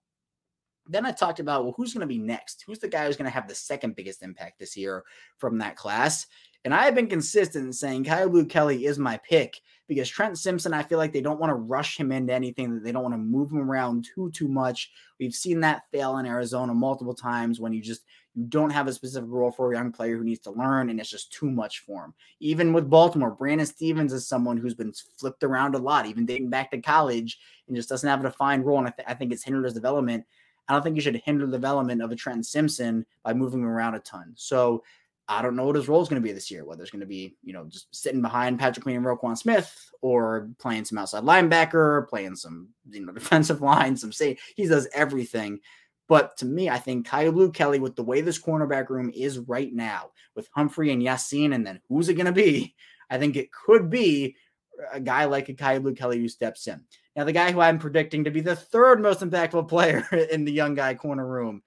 Then 0.87 1.05
I 1.05 1.11
talked 1.11 1.39
about, 1.39 1.63
well, 1.63 1.73
who's 1.77 1.93
going 1.93 2.01
to 2.01 2.07
be 2.07 2.19
next? 2.19 2.63
Who's 2.67 2.79
the 2.79 2.89
guy 2.89 3.05
who's 3.05 3.15
going 3.15 3.29
to 3.29 3.33
have 3.33 3.47
the 3.47 3.55
second 3.55 3.95
biggest 3.95 4.21
impact 4.21 4.59
this 4.59 4.75
year 4.75 5.03
from 5.37 5.57
that 5.59 5.77
class? 5.77 6.27
And 6.65 6.73
I 6.73 6.85
have 6.85 6.95
been 6.95 7.07
consistent 7.07 7.65
in 7.65 7.73
saying 7.73 8.05
Kyle 8.05 8.29
Blu 8.29 8.45
Kelly 8.45 8.85
is 8.85 8.99
my 8.99 9.17
pick 9.17 9.59
because 9.93 10.09
Trent 10.09 10.38
Simpson, 10.38 10.73
I 10.73 10.83
feel 10.83 10.97
like 10.97 11.13
they 11.13 11.21
don't 11.21 11.39
want 11.39 11.51
to 11.51 11.55
rush 11.55 11.97
him 11.97 12.12
into 12.12 12.33
anything, 12.33 12.81
they 12.81 12.91
don't 12.91 13.03
want 13.03 13.13
to 13.13 13.19
move 13.19 13.51
him 13.51 13.69
around 13.69 14.05
too, 14.13 14.31
too 14.31 14.47
much. 14.47 14.91
We've 15.19 15.33
seen 15.33 15.59
that 15.62 15.83
fail 15.91 16.17
in 16.17 16.25
Arizona 16.25 16.73
multiple 16.73 17.13
times 17.13 17.59
when 17.59 17.73
you 17.73 17.81
just 17.81 18.03
you 18.35 18.45
don't 18.45 18.71
have 18.71 18.88
a 18.88 18.93
specific 18.93 19.29
role 19.29 19.51
for 19.51 19.71
a 19.71 19.75
young 19.75 19.91
player 19.91 20.17
who 20.17 20.23
needs 20.23 20.39
to 20.41 20.51
learn, 20.51 20.89
and 20.89 20.99
it's 20.99 21.10
just 21.10 21.32
too 21.32 21.51
much 21.51 21.79
for 21.79 22.06
him. 22.06 22.13
Even 22.39 22.73
with 22.73 22.89
Baltimore, 22.89 23.29
Brandon 23.29 23.67
Stephens 23.67 24.12
is 24.12 24.27
someone 24.27 24.58
who's 24.58 24.73
been 24.73 24.93
flipped 25.19 25.43
around 25.43 25.75
a 25.75 25.79
lot, 25.79 26.08
even 26.08 26.25
dating 26.25 26.49
back 26.49 26.71
to 26.71 26.82
college, 26.82 27.39
and 27.67 27.75
just 27.75 27.89
doesn't 27.89 28.10
have 28.10 28.21
a 28.21 28.29
defined 28.29 28.65
role. 28.65 28.79
And 28.79 28.88
I, 28.88 28.91
th- 28.91 29.08
I 29.08 29.13
think 29.13 29.32
it's 29.32 29.43
hindered 29.43 29.65
his 29.65 29.73
development. 29.73 30.25
I 30.67 30.73
don't 30.73 30.82
think 30.82 30.95
you 30.95 31.01
should 31.01 31.21
hinder 31.25 31.45
the 31.45 31.51
development 31.51 32.01
of 32.01 32.12
a 32.12 32.15
Trent 32.15 32.45
Simpson 32.45 33.06
by 33.23 33.34
moving 33.34 33.60
him 33.60 33.67
around 33.67 33.95
a 33.95 33.99
ton. 33.99 34.34
So 34.36 34.84
I 35.27 35.41
don't 35.41 35.55
know 35.55 35.65
what 35.65 35.75
his 35.75 35.88
role 35.88 36.01
is 36.01 36.09
going 36.09 36.21
to 36.21 36.27
be 36.27 36.33
this 36.33 36.51
year, 36.51 36.65
whether 36.65 36.81
it's 36.81 36.91
going 36.91 36.99
to 36.99 37.05
be, 37.05 37.36
you 37.43 37.53
know, 37.53 37.65
just 37.65 37.93
sitting 37.95 38.21
behind 38.21 38.59
Patrick 38.59 38.83
Queen 38.83 38.97
and 38.97 39.05
Roquan 39.05 39.38
Smith 39.38 39.91
or 40.01 40.49
playing 40.59 40.83
some 40.86 40.97
outside 40.97 41.23
linebacker, 41.23 42.07
playing 42.09 42.36
some, 42.36 42.69
you 42.89 43.05
know, 43.05 43.13
defensive 43.13 43.62
line, 43.62 43.95
some 43.95 44.12
say 44.12 44.38
he 44.55 44.67
does 44.67 44.88
everything. 44.93 45.59
But 46.09 46.36
to 46.38 46.45
me, 46.45 46.69
I 46.69 46.77
think 46.77 47.09
Kyu 47.09 47.31
Blu 47.31 47.51
Kelly, 47.51 47.79
with 47.79 47.95
the 47.95 48.03
way 48.03 48.19
this 48.19 48.41
cornerback 48.41 48.89
room 48.89 49.12
is 49.15 49.39
right 49.39 49.73
now, 49.73 50.12
with 50.36 50.49
Humphrey 50.53 50.91
and 50.91 51.01
Ya-Sin, 51.01 51.53
and 51.53 51.65
then 51.65 51.79
who's 51.88 52.09
it 52.09 52.15
going 52.15 52.25
to 52.25 52.33
be? 52.33 52.75
I 53.09 53.17
think 53.17 53.36
it 53.36 53.49
could 53.51 53.89
be 53.89 54.36
a 54.91 54.99
guy 54.99 55.25
like 55.25 55.47
a 55.49 55.53
Kyu 55.53 55.79
Blu 55.79 55.93
Kelly 55.93 56.19
who 56.19 56.27
steps 56.27 56.67
in. 56.67 56.83
Now, 57.15 57.23
the 57.23 57.31
guy 57.31 57.51
who 57.51 57.62
I'm 57.62 57.79
predicting 57.79 58.23
to 58.23 58.31
be 58.31 58.41
the 58.41 58.55
third 58.55 59.01
most 59.01 59.21
impactful 59.21 59.67
player 59.69 60.05
in 60.31 60.43
the 60.43 60.51
young 60.51 60.75
guy 60.75 60.95
corner 60.95 61.25
room, 61.25 61.62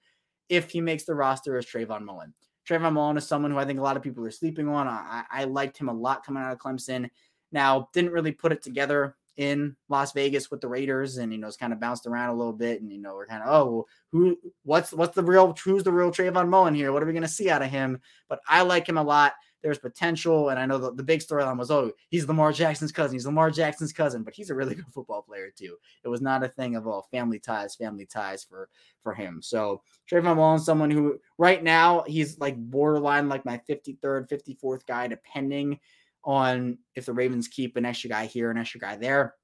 if 0.49 0.69
he 0.69 0.81
makes 0.81 1.05
the 1.05 1.15
roster, 1.15 1.57
is 1.57 1.65
Trayvon 1.65 2.03
Mullen. 2.03 2.33
Trayvon 2.67 2.93
Mullen 2.93 3.17
is 3.17 3.27
someone 3.27 3.51
who 3.51 3.57
I 3.57 3.65
think 3.65 3.79
a 3.79 3.83
lot 3.83 3.97
of 3.97 4.03
people 4.03 4.25
are 4.25 4.31
sleeping 4.31 4.67
on. 4.67 4.87
I, 4.87 5.23
I 5.31 5.43
liked 5.45 5.77
him 5.77 5.89
a 5.89 5.93
lot 5.93 6.25
coming 6.25 6.43
out 6.43 6.51
of 6.51 6.59
Clemson. 6.59 7.09
Now, 7.51 7.89
didn't 7.93 8.11
really 8.11 8.31
put 8.31 8.51
it 8.51 8.61
together 8.61 9.15
in 9.37 9.75
Las 9.87 10.13
Vegas 10.13 10.51
with 10.51 10.61
the 10.61 10.67
Raiders, 10.67 11.17
and 11.17 11.31
you 11.31 11.37
know, 11.37 11.47
it's 11.47 11.57
kind 11.57 11.71
of 11.71 11.79
bounced 11.79 12.07
around 12.07 12.29
a 12.29 12.35
little 12.35 12.53
bit, 12.53 12.81
and 12.81 12.91
you 12.91 12.97
know, 12.97 13.13
we're 13.13 13.27
kind 13.27 13.43
of, 13.43 13.49
oh, 13.49 13.85
who, 14.11 14.37
what's, 14.63 14.91
what's 14.91 15.15
the 15.15 15.23
real, 15.23 15.55
who's 15.63 15.83
the 15.83 15.91
real 15.91 16.11
Trayvon 16.11 16.49
Mullen 16.49 16.75
here? 16.75 16.91
What 16.91 17.03
are 17.03 17.05
we 17.05 17.13
going 17.13 17.21
to 17.21 17.27
see 17.27 17.49
out 17.49 17.61
of 17.61 17.69
him? 17.69 18.01
But 18.27 18.39
I 18.47 18.63
like 18.63 18.89
him 18.89 18.97
a 18.97 19.03
lot 19.03 19.33
there's 19.61 19.79
potential. 19.79 20.49
And 20.49 20.59
I 20.59 20.65
know 20.65 20.77
the, 20.77 20.93
the 20.93 21.03
big 21.03 21.21
storyline 21.21 21.57
was, 21.57 21.71
oh, 21.71 21.91
he's 22.09 22.27
Lamar 22.27 22.51
Jackson's 22.51 22.91
cousin. 22.91 23.15
He's 23.15 23.25
Lamar 23.25 23.51
Jackson's 23.51 23.93
cousin, 23.93 24.23
but 24.23 24.33
he's 24.33 24.49
a 24.49 24.55
really 24.55 24.75
good 24.75 24.87
football 24.93 25.21
player 25.21 25.51
too. 25.55 25.75
It 26.03 26.09
was 26.09 26.21
not 26.21 26.43
a 26.43 26.47
thing 26.47 26.75
of 26.75 26.87
oh, 26.87 27.05
family 27.11 27.39
ties, 27.39 27.75
family 27.75 28.05
ties 28.05 28.43
for 28.43 28.69
for 29.03 29.13
him. 29.13 29.41
So 29.41 29.81
Trayvon 30.11 30.35
Mullen, 30.35 30.59
someone 30.59 30.91
who 30.91 31.19
right 31.37 31.63
now 31.63 32.03
he's 32.07 32.39
like 32.39 32.57
borderline 32.57 33.29
like 33.29 33.45
my 33.45 33.59
53rd, 33.69 34.29
54th 34.29 34.85
guy, 34.85 35.07
depending 35.07 35.79
on 36.23 36.77
if 36.95 37.05
the 37.05 37.13
Ravens 37.13 37.47
keep 37.47 37.77
an 37.77 37.85
extra 37.85 38.09
guy 38.09 38.25
here, 38.25 38.51
an 38.51 38.57
extra 38.57 38.79
guy 38.79 38.97
there. 38.97 39.35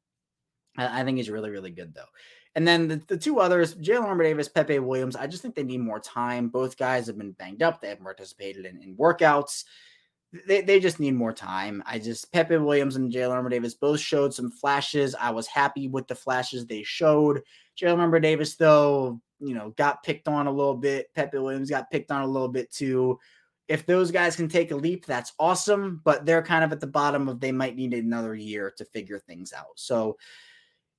I, 0.77 1.01
I 1.01 1.03
think 1.03 1.17
he's 1.17 1.29
really, 1.29 1.49
really 1.49 1.71
good 1.71 1.93
though. 1.93 2.01
And 2.55 2.67
then 2.67 2.87
the, 2.87 3.01
the 3.07 3.17
two 3.17 3.39
others, 3.39 3.73
Jalyn 3.75 4.03
Armour 4.03 4.23
Davis, 4.23 4.47
Pepe 4.47 4.77
Williams, 4.77 5.15
I 5.15 5.25
just 5.25 5.41
think 5.41 5.55
they 5.55 5.63
need 5.63 5.79
more 5.79 5.99
time. 5.99 6.49
Both 6.49 6.77
guys 6.77 7.07
have 7.07 7.17
been 7.17 7.31
banged 7.31 7.63
up. 7.63 7.81
They 7.81 7.87
haven't 7.87 8.03
participated 8.03 8.65
in, 8.65 8.81
in 8.83 8.95
workouts 8.95 9.63
they, 10.47 10.61
they 10.61 10.79
just 10.79 10.99
need 10.99 11.13
more 11.13 11.33
time. 11.33 11.83
I 11.85 11.99
just 11.99 12.31
Pepe 12.31 12.57
Williams 12.57 12.95
and 12.95 13.11
Jalyn 13.11 13.31
Armour 13.31 13.49
Davis 13.49 13.75
both 13.75 13.99
showed 13.99 14.33
some 14.33 14.49
flashes. 14.51 15.15
I 15.15 15.31
was 15.31 15.47
happy 15.47 15.87
with 15.87 16.07
the 16.07 16.15
flashes 16.15 16.65
they 16.65 16.83
showed. 16.83 17.41
Jalyn 17.79 17.99
Armour 17.99 18.19
Davis, 18.19 18.55
though, 18.55 19.21
you 19.39 19.53
know, 19.53 19.71
got 19.77 20.03
picked 20.03 20.27
on 20.27 20.47
a 20.47 20.51
little 20.51 20.75
bit. 20.75 21.13
Pepe 21.13 21.37
Williams 21.37 21.69
got 21.69 21.91
picked 21.91 22.11
on 22.11 22.23
a 22.23 22.27
little 22.27 22.47
bit 22.47 22.71
too. 22.71 23.19
If 23.67 23.85
those 23.85 24.11
guys 24.11 24.35
can 24.35 24.49
take 24.49 24.71
a 24.71 24.75
leap, 24.75 25.05
that's 25.05 25.33
awesome. 25.39 26.01
But 26.03 26.25
they're 26.25 26.43
kind 26.43 26.63
of 26.63 26.71
at 26.71 26.79
the 26.79 26.87
bottom 26.87 27.29
of 27.29 27.39
they 27.39 27.51
might 27.51 27.75
need 27.75 27.93
another 27.93 28.33
year 28.33 28.73
to 28.77 28.85
figure 28.85 29.19
things 29.19 29.53
out. 29.53 29.73
So 29.75 30.17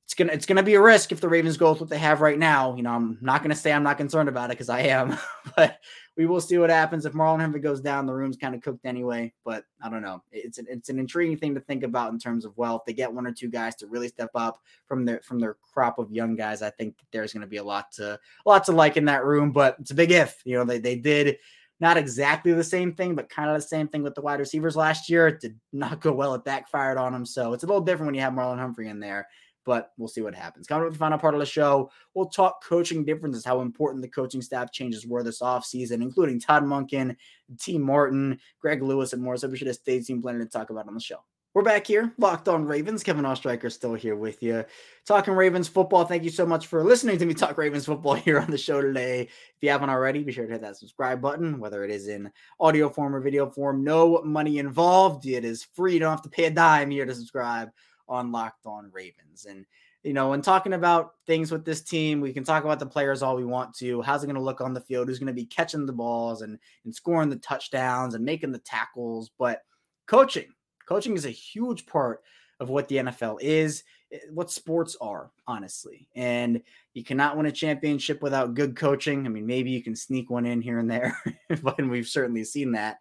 it's 0.04 0.14
gonna 0.14 0.32
it's 0.32 0.46
gonna 0.46 0.62
be 0.62 0.74
a 0.74 0.80
risk 0.80 1.12
if 1.12 1.20
the 1.20 1.28
Ravens 1.28 1.56
go 1.56 1.70
with 1.70 1.80
what 1.80 1.88
they 1.88 1.98
have 1.98 2.20
right 2.20 2.38
now. 2.38 2.76
You 2.76 2.82
know, 2.82 2.90
I'm 2.90 3.18
not 3.22 3.42
gonna 3.42 3.54
say 3.54 3.72
I'm 3.72 3.82
not 3.82 3.96
concerned 3.96 4.28
about 4.28 4.50
it 4.50 4.54
because 4.54 4.68
I 4.68 4.80
am, 4.80 5.16
but 5.56 5.78
we 6.16 6.26
will 6.26 6.42
see 6.42 6.58
what 6.58 6.68
happens 6.68 7.06
if 7.06 7.14
Marlon 7.14 7.40
Humphrey 7.40 7.60
goes 7.60 7.80
down. 7.80 8.06
The 8.06 8.12
room's 8.12 8.36
kind 8.36 8.54
of 8.54 8.60
cooked 8.60 8.84
anyway, 8.84 9.32
but 9.44 9.64
I 9.82 9.88
don't 9.88 10.02
know. 10.02 10.22
It's 10.30 10.58
an, 10.58 10.66
it's 10.68 10.90
an 10.90 10.98
intriguing 10.98 11.38
thing 11.38 11.54
to 11.54 11.60
think 11.60 11.82
about 11.82 12.12
in 12.12 12.18
terms 12.18 12.44
of 12.44 12.56
well, 12.56 12.76
if 12.76 12.82
they 12.84 12.92
get 12.92 13.12
one 13.12 13.26
or 13.26 13.32
two 13.32 13.48
guys 13.48 13.74
to 13.76 13.86
really 13.86 14.08
step 14.08 14.30
up 14.34 14.60
from 14.86 15.06
their 15.06 15.20
from 15.22 15.40
their 15.40 15.54
crop 15.54 15.98
of 15.98 16.12
young 16.12 16.36
guys, 16.36 16.60
I 16.60 16.70
think 16.70 16.96
there's 17.10 17.32
going 17.32 17.40
to 17.40 17.46
be 17.46 17.56
a 17.56 17.64
lot 17.64 17.90
to 17.92 18.12
a 18.12 18.48
lot 18.48 18.64
to 18.64 18.72
like 18.72 18.98
in 18.98 19.06
that 19.06 19.24
room. 19.24 19.52
But 19.52 19.76
it's 19.80 19.90
a 19.90 19.94
big 19.94 20.12
if. 20.12 20.42
You 20.44 20.58
know, 20.58 20.64
they 20.64 20.78
they 20.78 20.96
did 20.96 21.38
not 21.80 21.96
exactly 21.96 22.52
the 22.52 22.62
same 22.62 22.92
thing, 22.92 23.14
but 23.14 23.30
kind 23.30 23.48
of 23.48 23.56
the 23.56 23.66
same 23.66 23.88
thing 23.88 24.02
with 24.02 24.14
the 24.14 24.20
wide 24.20 24.38
receivers 24.38 24.76
last 24.76 25.08
year. 25.08 25.28
It 25.28 25.40
did 25.40 25.58
not 25.72 26.00
go 26.00 26.12
well. 26.12 26.34
It 26.34 26.44
backfired 26.44 26.98
on 26.98 27.12
them. 27.12 27.24
So 27.24 27.54
it's 27.54 27.64
a 27.64 27.66
little 27.66 27.80
different 27.80 28.08
when 28.08 28.14
you 28.14 28.20
have 28.20 28.34
Marlon 28.34 28.58
Humphrey 28.58 28.88
in 28.88 29.00
there 29.00 29.26
but 29.64 29.92
we'll 29.96 30.08
see 30.08 30.20
what 30.20 30.34
happens. 30.34 30.66
Coming 30.66 30.86
up 30.86 30.92
the 30.92 30.98
final 30.98 31.18
part 31.18 31.34
of 31.34 31.40
the 31.40 31.46
show, 31.46 31.90
we'll 32.14 32.26
talk 32.26 32.62
coaching 32.64 33.04
differences, 33.04 33.44
how 33.44 33.60
important 33.60 34.02
the 34.02 34.08
coaching 34.08 34.42
staff 34.42 34.72
changes 34.72 35.06
were 35.06 35.22
this 35.22 35.40
offseason, 35.40 36.02
including 36.02 36.40
Todd 36.40 36.64
Monken, 36.64 37.16
Tee 37.58 37.78
Martin, 37.78 38.38
Greg 38.60 38.82
Lewis, 38.82 39.12
and 39.12 39.22
more. 39.22 39.36
So 39.36 39.48
we 39.48 39.56
should 39.56 39.66
have 39.66 39.76
stayed 39.76 40.06
tuned 40.06 40.22
plenty 40.22 40.40
to 40.40 40.46
talk 40.46 40.70
about 40.70 40.88
on 40.88 40.94
the 40.94 41.00
show. 41.00 41.18
We're 41.54 41.62
back 41.62 41.86
here, 41.86 42.12
locked 42.18 42.48
on 42.48 42.64
Ravens. 42.64 43.04
Kevin 43.04 43.24
Oestreicher 43.24 43.70
still 43.70 43.94
here 43.94 44.16
with 44.16 44.42
you, 44.42 44.64
talking 45.06 45.34
Ravens 45.34 45.68
football. 45.68 46.04
Thank 46.04 46.24
you 46.24 46.30
so 46.30 46.44
much 46.44 46.66
for 46.66 46.82
listening 46.82 47.16
to 47.18 47.26
me 47.26 47.32
talk 47.32 47.56
Ravens 47.56 47.86
football 47.86 48.14
here 48.14 48.40
on 48.40 48.50
the 48.50 48.58
show 48.58 48.82
today. 48.82 49.20
If 49.20 49.30
you 49.60 49.70
haven't 49.70 49.88
already, 49.88 50.24
be 50.24 50.32
sure 50.32 50.46
to 50.46 50.52
hit 50.52 50.62
that 50.62 50.78
subscribe 50.78 51.20
button, 51.20 51.60
whether 51.60 51.84
it 51.84 51.92
is 51.92 52.08
in 52.08 52.32
audio 52.58 52.88
form 52.88 53.14
or 53.14 53.20
video 53.20 53.48
form. 53.48 53.84
No 53.84 54.20
money 54.24 54.58
involved. 54.58 55.26
It 55.26 55.44
is 55.44 55.62
free. 55.62 55.94
You 55.94 56.00
don't 56.00 56.10
have 56.10 56.22
to 56.22 56.28
pay 56.28 56.46
a 56.46 56.50
dime 56.50 56.90
here 56.90 57.06
to 57.06 57.14
subscribe 57.14 57.70
on 58.08 58.32
Locked 58.32 58.66
On 58.66 58.90
Ravens. 58.92 59.46
And 59.48 59.64
you 60.02 60.12
know, 60.12 60.30
when 60.30 60.42
talking 60.42 60.74
about 60.74 61.12
things 61.26 61.50
with 61.50 61.64
this 61.64 61.80
team, 61.80 62.20
we 62.20 62.32
can 62.32 62.44
talk 62.44 62.64
about 62.64 62.78
the 62.78 62.86
players 62.86 63.22
all 63.22 63.36
we 63.36 63.44
want 63.44 63.74
to. 63.76 64.02
How's 64.02 64.22
it 64.22 64.26
going 64.26 64.34
to 64.36 64.42
look 64.42 64.60
on 64.60 64.74
the 64.74 64.80
field? 64.80 65.08
Who's 65.08 65.18
going 65.18 65.28
to 65.28 65.32
be 65.32 65.46
catching 65.46 65.86
the 65.86 65.92
balls 65.92 66.42
and 66.42 66.58
and 66.84 66.94
scoring 66.94 67.30
the 67.30 67.36
touchdowns 67.36 68.14
and 68.14 68.24
making 68.24 68.52
the 68.52 68.58
tackles? 68.58 69.30
But 69.38 69.62
coaching 70.06 70.52
Coaching 70.86 71.14
is 71.14 71.24
a 71.24 71.30
huge 71.30 71.86
part 71.86 72.22
of 72.60 72.68
what 72.68 72.88
the 72.88 72.96
NFL 72.96 73.38
is, 73.40 73.84
eh, 74.12 74.18
what 74.30 74.50
sports 74.50 74.96
are, 75.00 75.30
honestly. 75.46 76.08
And 76.14 76.62
you 76.92 77.04
cannot 77.04 77.36
win 77.36 77.46
a 77.46 77.52
championship 77.52 78.22
without 78.22 78.54
good 78.54 78.76
coaching. 78.76 79.26
I 79.26 79.28
mean, 79.28 79.46
maybe 79.46 79.70
you 79.70 79.82
can 79.82 79.96
sneak 79.96 80.30
one 80.30 80.46
in 80.46 80.60
here 80.60 80.78
and 80.78 80.90
there, 80.90 81.18
but 81.62 81.82
we've 81.86 82.06
certainly 82.06 82.44
seen 82.44 82.72
that. 82.72 82.98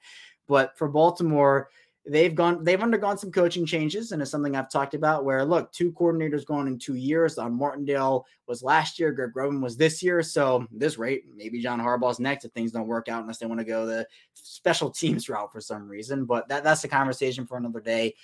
But 0.48 0.78
for 0.78 0.88
Baltimore, 0.88 1.70
they've 2.06 2.36
gone 2.36 2.64
they've 2.64 2.82
undergone 2.82 3.18
some 3.18 3.32
coaching 3.32 3.66
changes 3.66 4.12
and 4.12 4.22
it's 4.22 4.30
something 4.30 4.56
i've 4.56 4.70
talked 4.70 4.94
about 4.94 5.24
where 5.24 5.46
look 5.46 5.72
two 5.72 5.92
coordinators 5.94 6.46
going 6.46 6.68
in 6.68 6.78
two 6.78 6.96
years 6.96 7.38
on 7.38 7.54
martindale 7.54 8.26
was 8.46 8.62
last 8.62 9.00
year 9.00 9.12
greg 9.12 9.32
roman 9.36 9.62
was 9.62 9.78
this 9.78 10.04
year. 10.04 10.22
So 10.22 10.68
this 10.72 10.98
rate 10.98 11.24
maybe 11.36 11.62
john 11.62 11.80
harbaugh's 11.80 12.20
next 12.20 12.44
if 12.44 12.52
things 12.52 12.74
don't 12.74 12.88
work 12.88 13.08
out 13.08 13.22
unless 13.22 13.38
they 13.38 13.46
want 13.46 13.60
to 13.60 13.66
go 13.66 13.86
the 13.86 14.06
special 14.34 14.90
teams 14.90 15.30
route 15.30 15.52
for 15.52 15.62
some 15.62 15.88
reason. 15.88 16.26
But 16.26 16.50
that, 16.50 16.64
that's 16.64 16.84
a 16.84 16.90
conversation 16.90 17.46
for 17.46 17.58
another 17.58 17.80
day. 17.80 18.16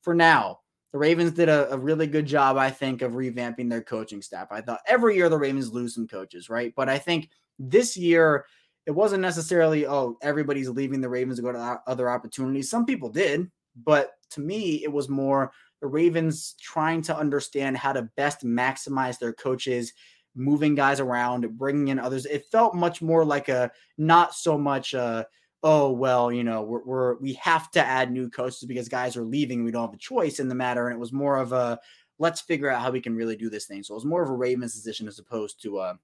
For 0.00 0.14
now 0.14 0.60
the 0.92 0.98
ravens 0.98 1.32
did 1.32 1.50
a, 1.50 1.70
a 1.70 1.76
really 1.76 2.06
good 2.06 2.24
job 2.24 2.56
i 2.56 2.70
think 2.70 3.02
of 3.02 3.12
revamping 3.12 3.68
their 3.68 3.82
coaching 3.82 4.22
staff. 4.22 4.48
I 4.50 4.62
thought 4.62 4.80
every 4.86 5.16
year 5.16 5.28
the 5.28 5.36
ravens 5.36 5.70
lose 5.70 5.94
some 5.94 6.08
coaches 6.08 6.48
right? 6.48 6.72
But 6.74 6.88
i 6.88 6.96
think 6.96 7.28
this 7.58 7.94
year 7.94 8.46
it 8.88 8.94
wasn't 8.94 9.20
necessarily, 9.20 9.86
oh, 9.86 10.16
everybody's 10.22 10.70
leaving 10.70 11.02
the 11.02 11.10
Ravens 11.10 11.36
to 11.36 11.42
go 11.42 11.52
to 11.52 11.80
other 11.86 12.08
opportunities. 12.08 12.70
Some 12.70 12.86
people 12.86 13.10
did, 13.10 13.50
but 13.84 14.12
to 14.30 14.40
me, 14.40 14.82
it 14.82 14.90
was 14.90 15.10
more 15.10 15.52
the 15.82 15.86
Ravens 15.86 16.54
trying 16.58 17.02
to 17.02 17.14
understand 17.14 17.76
how 17.76 17.92
to 17.92 18.08
best 18.16 18.46
maximize 18.46 19.18
their 19.18 19.34
coaches, 19.34 19.92
moving 20.34 20.74
guys 20.74 21.00
around, 21.00 21.58
bringing 21.58 21.88
in 21.88 21.98
others. 21.98 22.24
It 22.24 22.46
felt 22.50 22.74
much 22.74 23.02
more 23.02 23.26
like 23.26 23.50
a 23.50 23.70
not 23.98 24.34
so 24.34 24.56
much 24.56 24.94
uh 24.94 25.24
oh 25.64 25.90
well 25.90 26.30
you 26.30 26.44
know 26.44 26.62
we're, 26.62 26.84
we're 26.84 27.14
we 27.16 27.32
have 27.32 27.68
to 27.72 27.84
add 27.84 28.12
new 28.12 28.30
coaches 28.30 28.62
because 28.64 28.88
guys 28.88 29.16
are 29.16 29.24
leaving 29.24 29.64
we 29.64 29.72
don't 29.72 29.88
have 29.88 29.94
a 29.94 29.98
choice 29.98 30.38
in 30.38 30.48
the 30.48 30.54
matter 30.54 30.86
and 30.86 30.94
it 30.94 31.00
was 31.00 31.12
more 31.12 31.36
of 31.36 31.52
a 31.52 31.76
let's 32.20 32.40
figure 32.40 32.70
out 32.70 32.80
how 32.80 32.92
we 32.92 33.00
can 33.00 33.16
really 33.16 33.34
do 33.34 33.50
this 33.50 33.66
thing 33.66 33.82
so 33.82 33.92
it 33.92 33.96
was 33.96 34.04
more 34.04 34.22
of 34.22 34.30
a 34.30 34.32
ravens 34.32 34.72
decision 34.72 35.08
as 35.08 35.18
opposed 35.18 35.60
to 35.60 35.78
uh 35.78 35.94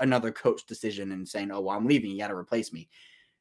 another 0.00 0.32
coach 0.32 0.66
decision 0.66 1.12
and 1.12 1.28
saying, 1.28 1.50
"Oh, 1.50 1.60
well, 1.60 1.76
I'm 1.76 1.86
leaving. 1.86 2.10
You 2.10 2.18
got 2.18 2.28
to 2.28 2.36
replace 2.36 2.72
me." 2.72 2.88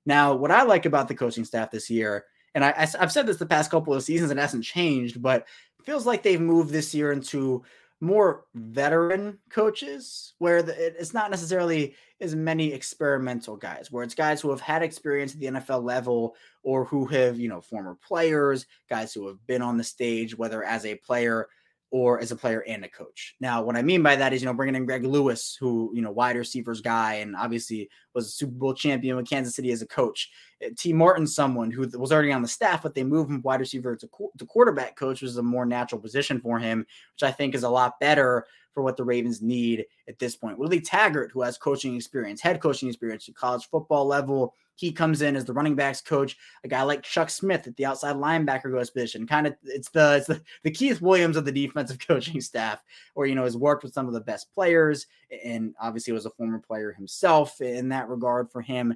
Now, 0.06 0.34
what 0.34 0.52
I 0.52 0.64
like 0.64 0.86
about 0.86 1.08
the 1.08 1.16
coaching 1.16 1.46
staff 1.46 1.72
this 1.72 1.90
year, 1.90 2.26
and 2.56 2.66
I, 2.66 2.72
have 3.00 3.12
said 3.12 3.28
this 3.28 3.38
the 3.38 3.46
past 3.46 3.72
couple 3.72 3.94
of 3.94 4.04
seasons, 4.04 4.32
it 4.32 4.38
hasn't 4.38 4.64
changed, 4.64 5.22
but 5.22 5.48
feels 5.84 6.06
like 6.06 6.24
they've 6.24 6.42
moved 6.42 6.72
this 6.72 6.94
year 6.94 7.12
into 7.12 7.64
more 8.02 8.46
veteran 8.56 9.38
coaches, 9.52 10.34
where 10.40 10.64
the, 10.64 11.00
it's 11.00 11.14
not 11.14 11.30
necessarily 11.30 11.96
as 12.20 12.36
many 12.36 12.74
experimental 12.74 13.56
guys, 13.56 13.92
where 13.92 14.04
it's 14.04 14.16
guys 14.16 14.42
who 14.42 14.50
have 14.50 14.60
had 14.60 14.82
experience 14.82 15.34
at 15.34 15.40
the 15.40 15.46
NFL 15.48 15.84
level 15.84 16.36
or 16.64 16.84
who 16.86 17.06
have, 17.06 17.40
you 17.40 17.48
know, 17.48 17.62
former 17.62 17.96
players, 17.96 18.66
guys 18.90 19.14
who 19.14 19.28
have 19.28 19.46
been 19.46 19.62
on 19.62 19.78
the 19.78 19.84
stage, 19.84 20.36
whether 20.36 20.64
as 20.64 20.86
a 20.86 20.96
player 20.96 21.48
or 21.92 22.22
as 22.22 22.32
a 22.32 22.36
player 22.36 22.64
and 22.68 22.86
a 22.86 22.90
coach. 22.90 23.36
Now, 23.42 23.62
what 23.62 23.76
I 23.76 23.82
mean 23.82 24.02
by 24.02 24.16
that 24.16 24.32
is, 24.32 24.42
you 24.42 24.46
know, 24.46 24.54
bringing 24.54 24.76
in 24.76 24.86
Greg 24.86 25.04
Lewis, 25.04 25.58
who, 25.60 25.92
you 25.94 26.02
know, 26.02 26.12
wide 26.12 26.38
receivers 26.38 26.80
guy 26.80 27.16
and 27.16 27.36
obviously 27.36 27.90
was 28.14 28.28
a 28.28 28.32
Super 28.32 28.54
Bowl 28.54 28.74
champion 28.74 29.18
with 29.18 29.30
Kansas 29.30 29.56
City 29.56 29.72
as 29.72 29.82
a 29.82 29.88
coach. 29.88 30.32
Uh, 30.66 30.70
Tee 30.78 30.94
Martin, 30.94 31.28
someone 31.28 31.70
who 31.70 31.88
was 32.00 32.12
already 32.12 32.32
on 32.32 32.42
the 32.42 32.48
staff, 32.48 32.82
but 32.82 32.96
they 32.96 33.04
moved 33.04 33.28
from 33.28 33.42
wide 33.42 33.60
receiver 33.60 33.96
to, 33.98 34.10
to 34.38 34.46
quarterback 34.46 34.96
coach, 34.96 35.22
was 35.22 35.36
a 35.38 35.44
more 35.44 35.66
natural 35.66 36.00
position 36.00 36.40
for 36.40 36.58
him, 36.60 36.80
which 36.80 37.24
I 37.24 37.32
think 37.32 37.56
is 37.56 37.64
a 37.64 37.70
lot 37.70 38.00
better 38.00 38.46
for 38.74 38.84
what 38.84 38.98
the 38.98 39.04
Ravens 39.04 39.42
need 39.42 39.86
at 40.08 40.20
this 40.20 40.36
point. 40.36 40.58
Willie 40.58 40.82
Taggart, 40.82 41.32
who 41.32 41.42
has 41.42 41.58
coaching 41.58 41.96
experience, 41.96 42.42
head 42.42 42.62
coaching 42.62 42.90
experience 42.90 43.28
at 43.28 43.36
college 43.36 43.68
football 43.70 44.06
level, 44.06 44.54
he 44.76 44.92
comes 44.92 45.22
in 45.22 45.36
as 45.36 45.46
the 45.46 45.54
running 45.54 45.76
backs 45.76 46.02
coach. 46.02 46.38
A 46.64 46.68
guy 46.68 46.82
like 46.82 47.04
Chuck 47.04 47.30
Smith 47.30 47.68
at 47.68 47.76
the 47.76 47.86
outside 47.86 48.16
linebacker 48.16 48.72
goes 48.72 48.90
position. 48.90 49.28
Kind 49.28 49.48
of, 49.48 49.56
it's 49.64 49.90
the 49.90 50.18
it's 50.18 50.28
the, 50.28 50.42
the 50.64 50.72
Keith 50.72 51.02
Williams 51.02 51.38
of 51.38 51.46
the 51.46 51.52
defensive 51.52 52.00
coaching 52.08 52.42
staff, 52.42 52.84
or 53.14 53.28
you 53.28 53.36
know 53.36 53.44
has 53.44 53.56
worked 53.56 53.84
with 53.84 53.94
some 53.94 54.08
of 54.08 54.14
the 54.14 54.22
best 54.22 54.52
players, 54.54 55.08
and 55.44 55.76
obviously 55.80 56.14
was 56.14 56.26
a 56.26 56.32
former 56.32 56.60
player 56.60 56.92
himself 56.92 57.62
in 57.62 57.90
that 57.90 58.10
regard 58.10 58.52
for 58.52 58.62
him. 58.62 58.96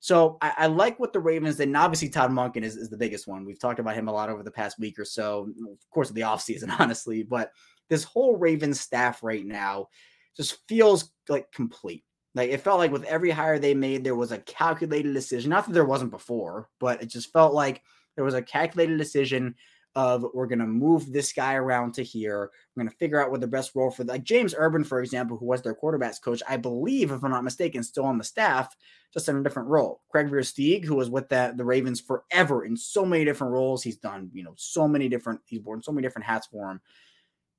So 0.00 0.36
I, 0.42 0.52
I, 0.58 0.66
like 0.66 0.98
what 0.98 1.12
the 1.12 1.20
Ravens 1.20 1.56
did. 1.56 1.68
And 1.68 1.76
obviously, 1.76 2.08
Todd 2.08 2.32
Monken 2.32 2.64
is, 2.64 2.74
is 2.74 2.90
the 2.90 2.96
biggest 2.96 3.28
one. 3.28 3.44
We've 3.44 3.60
talked 3.60 3.78
about 3.78 3.94
him 3.94 4.08
a 4.08 4.12
lot 4.12 4.30
over 4.30 4.42
the 4.42 4.50
past 4.50 4.80
week 4.80 4.98
or 4.98 5.04
so, 5.04 5.48
of 5.70 5.90
course, 5.92 6.08
of 6.08 6.16
the 6.16 6.22
offseason, 6.22 6.74
honestly. 6.80 7.22
But 7.22 7.52
this 7.92 8.04
whole 8.04 8.38
Ravens 8.38 8.80
staff 8.80 9.22
right 9.22 9.44
now 9.44 9.88
just 10.34 10.66
feels 10.66 11.12
like 11.28 11.52
complete. 11.52 12.04
Like 12.34 12.48
it 12.48 12.62
felt 12.62 12.78
like 12.78 12.90
with 12.90 13.04
every 13.04 13.28
hire 13.28 13.58
they 13.58 13.74
made, 13.74 14.02
there 14.02 14.16
was 14.16 14.32
a 14.32 14.38
calculated 14.38 15.12
decision. 15.12 15.50
Not 15.50 15.66
that 15.66 15.74
there 15.74 15.84
wasn't 15.84 16.10
before, 16.10 16.70
but 16.80 17.02
it 17.02 17.10
just 17.10 17.30
felt 17.34 17.52
like 17.52 17.82
there 18.16 18.24
was 18.24 18.32
a 18.32 18.40
calculated 18.40 18.96
decision 18.96 19.56
of 19.94 20.24
we're 20.32 20.46
going 20.46 20.58
to 20.60 20.66
move 20.66 21.12
this 21.12 21.34
guy 21.34 21.52
around 21.52 21.92
to 21.92 22.02
here. 22.02 22.50
We're 22.74 22.84
going 22.84 22.90
to 22.90 22.96
figure 22.96 23.22
out 23.22 23.30
what 23.30 23.42
the 23.42 23.46
best 23.46 23.72
role 23.74 23.90
for 23.90 24.04
like 24.04 24.24
James 24.24 24.54
Urban, 24.56 24.84
for 24.84 25.02
example, 25.02 25.36
who 25.36 25.44
was 25.44 25.60
their 25.60 25.74
quarterbacks 25.74 26.18
coach, 26.18 26.42
I 26.48 26.56
believe, 26.56 27.10
if 27.10 27.22
I'm 27.22 27.30
not 27.30 27.44
mistaken, 27.44 27.82
still 27.82 28.06
on 28.06 28.16
the 28.16 28.24
staff, 28.24 28.74
just 29.12 29.28
in 29.28 29.36
a 29.36 29.42
different 29.42 29.68
role. 29.68 30.00
Craig 30.08 30.30
Versteeg, 30.30 30.86
who 30.86 30.94
was 30.94 31.10
with 31.10 31.28
the, 31.28 31.52
the 31.54 31.66
Ravens 31.66 32.00
forever 32.00 32.64
in 32.64 32.74
so 32.74 33.04
many 33.04 33.26
different 33.26 33.52
roles. 33.52 33.82
He's 33.82 33.98
done, 33.98 34.30
you 34.32 34.44
know, 34.44 34.54
so 34.56 34.88
many 34.88 35.10
different, 35.10 35.42
he's 35.44 35.60
worn 35.60 35.82
so 35.82 35.92
many 35.92 36.06
different 36.06 36.24
hats 36.24 36.46
for 36.46 36.70
him 36.70 36.80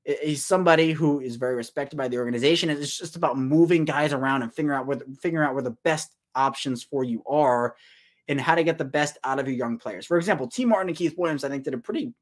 he's 0.06 0.46
somebody 0.46 0.92
who 0.92 1.20
is 1.20 1.36
very 1.38 1.56
respected 1.56 1.96
by 1.98 2.08
the 2.08 2.18
organization. 2.18 2.70
And 2.70 2.80
it's 2.80 2.98
just 2.98 3.16
about 3.16 3.38
moving 3.38 3.86
guys 3.86 4.14
around 4.14 4.42
and 4.42 4.54
figuring 4.54 4.78
out 4.78 4.86
where 4.86 4.98
the, 4.98 5.06
figuring 5.22 5.48
out 5.48 5.54
where 5.54 5.64
the 5.64 5.78
best 5.84 6.16
options 6.36 6.84
for 6.84 7.04
you 7.04 7.24
are 7.26 7.76
and 8.28 8.40
how 8.40 8.56
to 8.56 8.64
get 8.64 8.78
the 8.78 8.86
best 8.86 9.18
out 9.24 9.40
of 9.40 9.48
your 9.48 9.56
young 9.56 9.78
players. 9.78 10.06
For 10.06 10.18
example, 10.18 10.48
Tee 10.48 10.66
Martin 10.66 10.90
and 10.90 10.98
Keith 10.98 11.16
Williams, 11.18 11.44
I 11.44 11.50
think, 11.50 11.64
did 11.64 11.74
a 11.74 11.80
pretty 11.80 12.14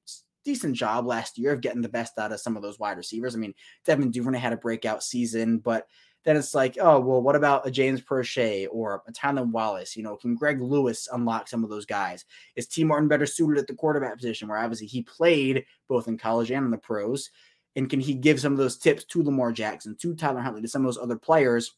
decent 0.44 0.76
job 0.76 1.06
last 1.06 1.38
year 1.38 1.54
of 1.54 1.62
getting 1.62 1.82
the 1.82 1.89
best 1.89 2.17
out 2.17 2.32
of 2.32 2.39
some 2.39 2.56
of 2.56 2.63
those 2.63 2.80
wide 2.80 2.98
receivers. 2.98 3.36
I 3.36 3.39
mean, 3.39 3.54
Devin 3.86 4.12
Duvernay 4.12 4.39
had 4.39 4.54
a 4.54 4.58
breakout 4.58 5.04
season, 5.04 5.60
but 5.60 5.88
then 6.24 6.38
it's 6.38 6.54
like, 6.54 6.78
oh, 6.80 7.00
well, 7.00 7.22
what 7.22 7.36
about 7.36 7.65
a 7.65 7.72
James 7.72 8.02
Proche 8.02 8.67
or 8.72 9.02
a 9.08 9.12
Tylan 9.12 9.52
Wallace? 9.52 9.96
You 9.98 10.04
know, 10.04 10.15
can 10.15 10.36
Greg 10.36 10.62
Lewis 10.62 11.08
unlock 11.12 11.48
some 11.48 11.63
of 11.63 11.70
those 11.70 11.86
guys? 11.86 12.26
Is 12.56 12.67
Tee 12.67 12.84
Martin 12.84 13.08
better 13.08 13.26
suited 13.26 13.58
at 13.58 13.67
the 13.67 13.74
quarterback 13.74 14.17
position 14.17 14.48
where 14.48 14.60
obviously 14.60 14.88
he 14.88 15.02
played 15.02 15.65
both 15.88 16.08
in 16.08 16.17
college 16.17 16.52
and 16.52 16.65
in 16.65 16.72
the 16.72 16.78
pros? 16.78 17.32
And 17.76 17.90
can 17.90 18.00
he 18.00 18.14
give 18.14 18.40
some 18.40 18.52
of 18.52 18.58
those 18.58 18.78
tips 18.78 19.06
to 19.06 19.24
Lamar 19.24 19.52
Jackson, 19.52 19.96
to 19.98 20.16
Tyler 20.16 20.42
Huntley, 20.42 20.62
to 20.62 20.68
some 20.68 20.82
of 20.82 20.88
those 20.88 21.02
other 21.02 21.18
players? 21.18 21.76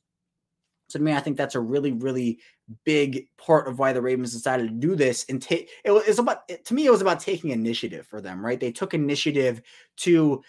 So 0.90 1.00
to 1.00 1.06
me, 1.06 1.14
I 1.14 1.20
think 1.20 1.38
that's 1.38 1.56
a 1.56 1.60
really, 1.60 1.92
really 1.92 2.40
big 2.84 3.28
part 3.38 3.68
of 3.68 3.80
why 3.80 3.94
the 3.94 4.02
Ravens 4.02 4.34
decided 4.34 4.68
to 4.68 4.74
do 4.74 4.96
this. 4.96 5.26
And 5.30 5.42
take 5.42 5.70
it 5.84 5.92
was 5.92 6.20
about 6.20 6.48
to 6.48 6.74
me, 6.74 6.86
it 6.86 6.92
was 6.92 7.02
about 7.02 7.20
taking 7.20 7.52
initiative 7.52 8.08
for 8.08 8.22
them, 8.22 8.44
right? 8.44 8.60
They 8.60 8.72
took 8.72 8.94
initiative 8.94 9.62
to 9.98 10.44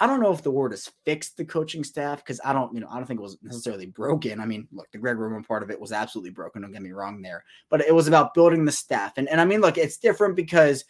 I 0.00 0.06
don't 0.08 0.20
know 0.20 0.32
if 0.32 0.42
the 0.42 0.50
word 0.50 0.72
is 0.72 0.90
fixed 1.04 1.36
the 1.36 1.44
coaching 1.44 1.84
staff 1.84 2.18
because 2.18 2.40
I 2.44 2.52
don't, 2.52 2.74
you 2.74 2.80
know, 2.80 2.88
I 2.90 2.96
don't 2.96 3.06
think 3.06 3.20
it 3.20 3.22
was 3.22 3.38
necessarily 3.40 3.86
broken. 3.86 4.40
I 4.40 4.46
mean, 4.46 4.66
look, 4.72 4.90
the 4.90 4.98
Greg 4.98 5.16
Roman 5.16 5.44
part 5.44 5.62
of 5.62 5.70
it 5.70 5.80
was 5.80 5.92
absolutely 5.92 6.30
broken. 6.30 6.62
Don't 6.62 6.72
get 6.72 6.82
me 6.82 6.90
wrong 6.90 7.22
there, 7.22 7.44
but 7.70 7.82
it 7.82 7.94
was 7.94 8.08
about 8.08 8.34
building 8.34 8.64
the 8.64 8.72
staff. 8.72 9.16
And 9.16 9.28
and 9.28 9.40
I 9.40 9.44
mean, 9.44 9.60
look, 9.60 9.78
it's 9.78 9.98
different 9.98 10.34
because 10.34 10.84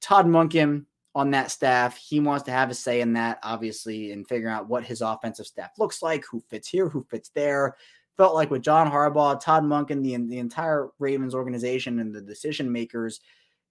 Todd 0.00 0.26
Monken 0.26 0.86
on 1.18 1.32
that 1.32 1.50
staff. 1.50 1.96
He 1.96 2.20
wants 2.20 2.44
to 2.44 2.52
have 2.52 2.70
a 2.70 2.74
say 2.74 3.00
in 3.00 3.12
that, 3.14 3.40
obviously, 3.42 4.12
and 4.12 4.26
figuring 4.26 4.54
out 4.54 4.68
what 4.68 4.84
his 4.84 5.00
offensive 5.00 5.46
staff 5.46 5.72
looks 5.76 6.00
like, 6.00 6.24
who 6.24 6.40
fits 6.48 6.68
here, 6.68 6.88
who 6.88 7.04
fits 7.10 7.30
there. 7.30 7.76
Felt 8.16 8.36
like 8.36 8.50
with 8.50 8.62
John 8.62 8.88
Harbaugh, 8.88 9.40
Todd 9.40 9.64
Monken, 9.64 10.02
the 10.02 10.16
the 10.28 10.38
entire 10.38 10.90
Ravens 11.00 11.34
organization 11.34 11.98
and 11.98 12.14
the 12.14 12.20
decision 12.20 12.70
makers, 12.70 13.20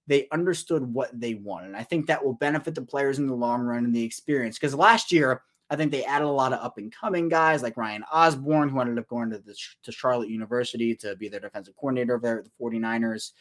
they 0.07 0.27
understood 0.33 0.83
what 0.93 1.17
they 1.17 1.35
wanted. 1.35 1.67
And 1.67 1.77
I 1.77 1.83
think 1.83 2.07
that 2.07 2.23
will 2.23 2.33
benefit 2.33 2.75
the 2.75 2.81
players 2.81 3.17
in 3.17 3.27
the 3.27 3.33
long 3.33 3.61
run 3.61 3.85
and 3.85 3.95
the 3.95 4.03
experience. 4.03 4.57
Because 4.57 4.75
last 4.75 5.13
year, 5.13 5.41
I 5.69 5.77
think 5.77 5.91
they 5.91 6.03
added 6.03 6.25
a 6.25 6.29
lot 6.29 6.51
of 6.51 6.63
up 6.63 6.77
and 6.77 6.91
coming 6.93 7.29
guys 7.29 7.63
like 7.63 7.77
Ryan 7.77 8.03
Osborne, 8.11 8.69
who 8.69 8.79
ended 8.81 8.99
up 8.99 9.07
going 9.07 9.29
to 9.29 9.39
the, 9.39 9.55
to 9.83 9.91
Charlotte 9.91 10.29
University 10.29 10.95
to 10.95 11.15
be 11.15 11.29
their 11.29 11.41
defensive 11.41 11.75
coordinator 11.77 12.19
there 12.21 12.39
at 12.39 12.45
the 12.45 12.51
49ers 12.61 13.31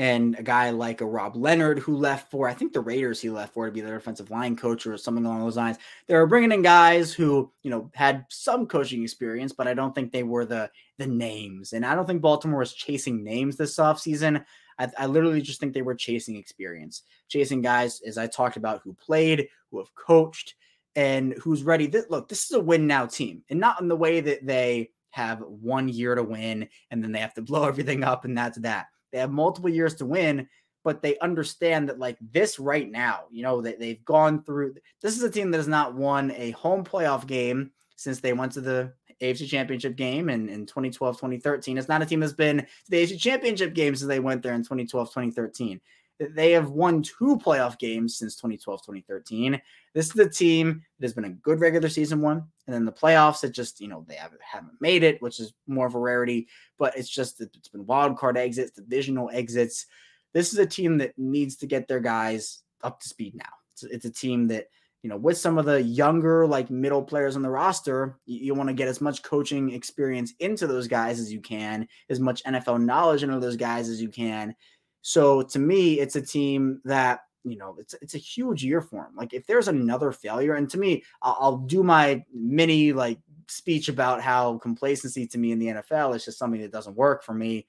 and 0.00 0.34
a 0.38 0.42
guy 0.42 0.70
like 0.70 1.02
a 1.02 1.06
Rob 1.06 1.36
Leonard 1.36 1.78
who 1.78 1.94
left 1.94 2.30
for 2.30 2.48
I 2.48 2.54
think 2.54 2.72
the 2.72 2.80
Raiders 2.80 3.20
he 3.20 3.28
left 3.28 3.52
for 3.52 3.66
to 3.66 3.70
be 3.70 3.82
their 3.82 3.98
defensive 3.98 4.30
line 4.30 4.56
coach 4.56 4.86
or 4.86 4.96
something 4.96 5.26
along 5.26 5.42
those 5.42 5.58
lines. 5.58 5.76
They 6.06 6.14
were 6.14 6.26
bringing 6.26 6.52
in 6.52 6.62
guys 6.62 7.12
who 7.12 7.52
you 7.62 7.70
know 7.70 7.90
had 7.94 8.24
some 8.30 8.66
coaching 8.66 9.02
experience, 9.02 9.52
but 9.52 9.68
I 9.68 9.74
don't 9.74 9.94
think 9.94 10.10
they 10.10 10.22
were 10.22 10.46
the 10.46 10.70
the 10.96 11.06
names. 11.06 11.74
And 11.74 11.84
I 11.84 11.94
don't 11.94 12.06
think 12.06 12.22
Baltimore 12.22 12.60
was 12.60 12.72
chasing 12.72 13.22
names 13.22 13.56
this 13.56 13.76
offseason. 13.76 14.42
I, 14.78 14.88
I 14.96 15.04
literally 15.04 15.42
just 15.42 15.60
think 15.60 15.74
they 15.74 15.82
were 15.82 15.94
chasing 15.94 16.36
experience, 16.36 17.02
chasing 17.28 17.60
guys, 17.60 18.00
as 18.00 18.16
I 18.16 18.26
talked 18.26 18.56
about, 18.56 18.80
who 18.82 18.94
played, 18.94 19.48
who 19.70 19.80
have 19.80 19.94
coached, 19.94 20.54
and 20.96 21.34
who's 21.34 21.62
ready. 21.62 21.88
Th- 21.88 22.08
look, 22.08 22.30
this 22.30 22.46
is 22.46 22.52
a 22.52 22.60
win 22.60 22.86
now 22.86 23.04
team, 23.04 23.42
and 23.50 23.60
not 23.60 23.82
in 23.82 23.88
the 23.88 23.96
way 23.96 24.22
that 24.22 24.46
they 24.46 24.92
have 25.10 25.40
one 25.40 25.88
year 25.88 26.14
to 26.14 26.22
win 26.22 26.68
and 26.90 27.02
then 27.02 27.12
they 27.12 27.18
have 27.18 27.34
to 27.34 27.42
blow 27.42 27.64
everything 27.68 28.02
up 28.02 28.24
and 28.24 28.38
that's 28.38 28.58
that. 28.60 28.86
They 29.12 29.18
have 29.18 29.30
multiple 29.30 29.70
years 29.70 29.94
to 29.96 30.06
win, 30.06 30.48
but 30.84 31.02
they 31.02 31.18
understand 31.18 31.88
that 31.88 31.98
like 31.98 32.18
this 32.20 32.58
right 32.58 32.90
now, 32.90 33.24
you 33.30 33.42
know, 33.42 33.60
that 33.62 33.78
they've 33.78 34.04
gone 34.04 34.42
through. 34.42 34.74
This 35.02 35.16
is 35.16 35.22
a 35.22 35.30
team 35.30 35.50
that 35.50 35.58
has 35.58 35.68
not 35.68 35.94
won 35.94 36.32
a 36.36 36.52
home 36.52 36.84
playoff 36.84 37.26
game 37.26 37.70
since 37.96 38.20
they 38.20 38.32
went 38.32 38.52
to 38.52 38.60
the 38.60 38.92
AFC 39.20 39.46
Championship 39.48 39.96
game 39.96 40.30
in, 40.30 40.48
in 40.48 40.66
2012, 40.66 41.16
2013. 41.16 41.76
It's 41.76 41.88
not 41.88 42.02
a 42.02 42.06
team 42.06 42.20
that's 42.20 42.32
been 42.32 42.58
to 42.58 42.66
the 42.88 43.04
AFC 43.04 43.18
Championship 43.18 43.74
game 43.74 43.94
since 43.94 44.08
they 44.08 44.20
went 44.20 44.42
there 44.42 44.54
in 44.54 44.62
2012, 44.62 45.08
2013. 45.08 45.80
They 46.20 46.52
have 46.52 46.70
won 46.70 47.02
two 47.02 47.38
playoff 47.42 47.78
games 47.78 48.16
since 48.16 48.36
2012, 48.36 48.82
2013. 48.82 49.60
This 49.94 50.06
is 50.06 50.12
the 50.12 50.28
team 50.28 50.82
that 50.98 51.04
has 51.06 51.14
been 51.14 51.24
a 51.24 51.30
good 51.30 51.60
regular 51.60 51.88
season 51.88 52.20
one. 52.20 52.44
And 52.66 52.74
then 52.74 52.84
the 52.84 52.92
playoffs, 52.92 53.42
it 53.42 53.52
just, 53.52 53.80
you 53.80 53.88
know, 53.88 54.04
they 54.06 54.16
haven't, 54.16 54.42
haven't 54.42 54.80
made 54.80 55.02
it, 55.02 55.20
which 55.22 55.40
is 55.40 55.54
more 55.66 55.86
of 55.86 55.94
a 55.94 55.98
rarity, 55.98 56.46
but 56.78 56.96
it's 56.96 57.08
just, 57.08 57.40
it's 57.40 57.68
been 57.68 57.86
wild 57.86 58.18
card 58.18 58.36
exits, 58.36 58.72
divisional 58.72 59.30
exits. 59.32 59.86
This 60.34 60.52
is 60.52 60.58
a 60.58 60.66
team 60.66 60.98
that 60.98 61.18
needs 61.18 61.56
to 61.56 61.66
get 61.66 61.88
their 61.88 62.00
guys 62.00 62.62
up 62.82 63.00
to 63.00 63.08
speed 63.08 63.34
now. 63.34 63.52
It's, 63.72 63.82
it's 63.84 64.04
a 64.04 64.10
team 64.10 64.46
that, 64.48 64.66
you 65.02 65.08
know, 65.08 65.16
with 65.16 65.38
some 65.38 65.56
of 65.56 65.64
the 65.64 65.82
younger, 65.82 66.46
like 66.46 66.68
middle 66.68 67.02
players 67.02 67.34
on 67.34 67.40
the 67.40 67.48
roster, 67.48 68.18
you, 68.26 68.40
you 68.40 68.54
want 68.54 68.68
to 68.68 68.74
get 68.74 68.88
as 68.88 69.00
much 69.00 69.22
coaching 69.22 69.72
experience 69.72 70.34
into 70.40 70.66
those 70.66 70.86
guys 70.86 71.18
as 71.18 71.32
you 71.32 71.40
can, 71.40 71.88
as 72.10 72.20
much 72.20 72.44
NFL 72.44 72.84
knowledge 72.84 73.22
into 73.22 73.40
those 73.40 73.56
guys 73.56 73.88
as 73.88 74.02
you 74.02 74.10
can, 74.10 74.54
so 75.02 75.42
to 75.42 75.58
me, 75.58 76.00
it's 76.00 76.16
a 76.16 76.22
team 76.22 76.80
that 76.84 77.20
you 77.44 77.56
know 77.56 77.76
it's 77.78 77.94
it's 78.02 78.14
a 78.14 78.18
huge 78.18 78.62
year 78.62 78.80
for 78.80 79.04
him. 79.06 79.16
Like 79.16 79.32
if 79.32 79.46
there's 79.46 79.68
another 79.68 80.12
failure, 80.12 80.54
and 80.54 80.68
to 80.70 80.78
me, 80.78 81.02
I'll, 81.22 81.36
I'll 81.40 81.58
do 81.58 81.82
my 81.82 82.24
mini 82.32 82.92
like 82.92 83.18
speech 83.48 83.88
about 83.88 84.20
how 84.20 84.58
complacency 84.58 85.26
to 85.26 85.38
me 85.38 85.52
in 85.52 85.58
the 85.58 85.66
NFL 85.66 86.14
is 86.14 86.24
just 86.24 86.38
something 86.38 86.60
that 86.60 86.72
doesn't 86.72 86.96
work 86.96 87.24
for 87.24 87.34
me 87.34 87.66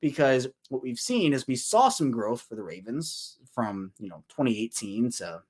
because 0.00 0.48
what 0.70 0.82
we've 0.82 0.98
seen 0.98 1.32
is 1.32 1.46
we 1.46 1.56
saw 1.56 1.88
some 1.88 2.10
growth 2.10 2.42
for 2.42 2.54
the 2.54 2.62
Ravens 2.62 3.38
from 3.52 3.92
you 3.98 4.08
know 4.08 4.24
2018 4.30 5.10
to 5.12 5.42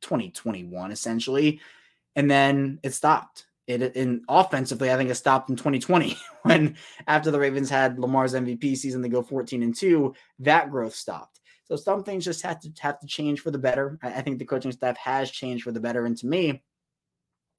2021 0.00 0.90
essentially, 0.90 1.60
and 2.16 2.30
then 2.30 2.78
it 2.82 2.94
stopped 2.94 3.46
it 3.66 3.96
in 3.96 4.22
offensively, 4.28 4.92
I 4.92 4.96
think 4.96 5.10
it 5.10 5.14
stopped 5.14 5.50
in 5.50 5.56
2020 5.56 6.16
when 6.42 6.76
after 7.06 7.30
the 7.30 7.38
Ravens 7.38 7.70
had 7.70 7.98
Lamar's 7.98 8.34
MVP 8.34 8.76
season, 8.76 9.02
they 9.02 9.08
go 9.08 9.22
14 9.22 9.62
and 9.62 9.74
2, 9.74 10.14
that 10.40 10.70
growth 10.70 10.94
stopped. 10.94 11.40
So 11.66 11.76
some 11.76 12.04
things 12.04 12.24
just 12.24 12.42
have 12.42 12.60
to 12.60 12.70
have 12.80 13.00
to 13.00 13.06
change 13.06 13.40
for 13.40 13.50
the 13.50 13.58
better. 13.58 13.98
I, 14.02 14.14
I 14.14 14.22
think 14.22 14.38
the 14.38 14.44
coaching 14.44 14.72
staff 14.72 14.96
has 14.98 15.30
changed 15.30 15.64
for 15.64 15.72
the 15.72 15.80
better. 15.80 16.04
And 16.04 16.16
to 16.18 16.26
me, 16.26 16.62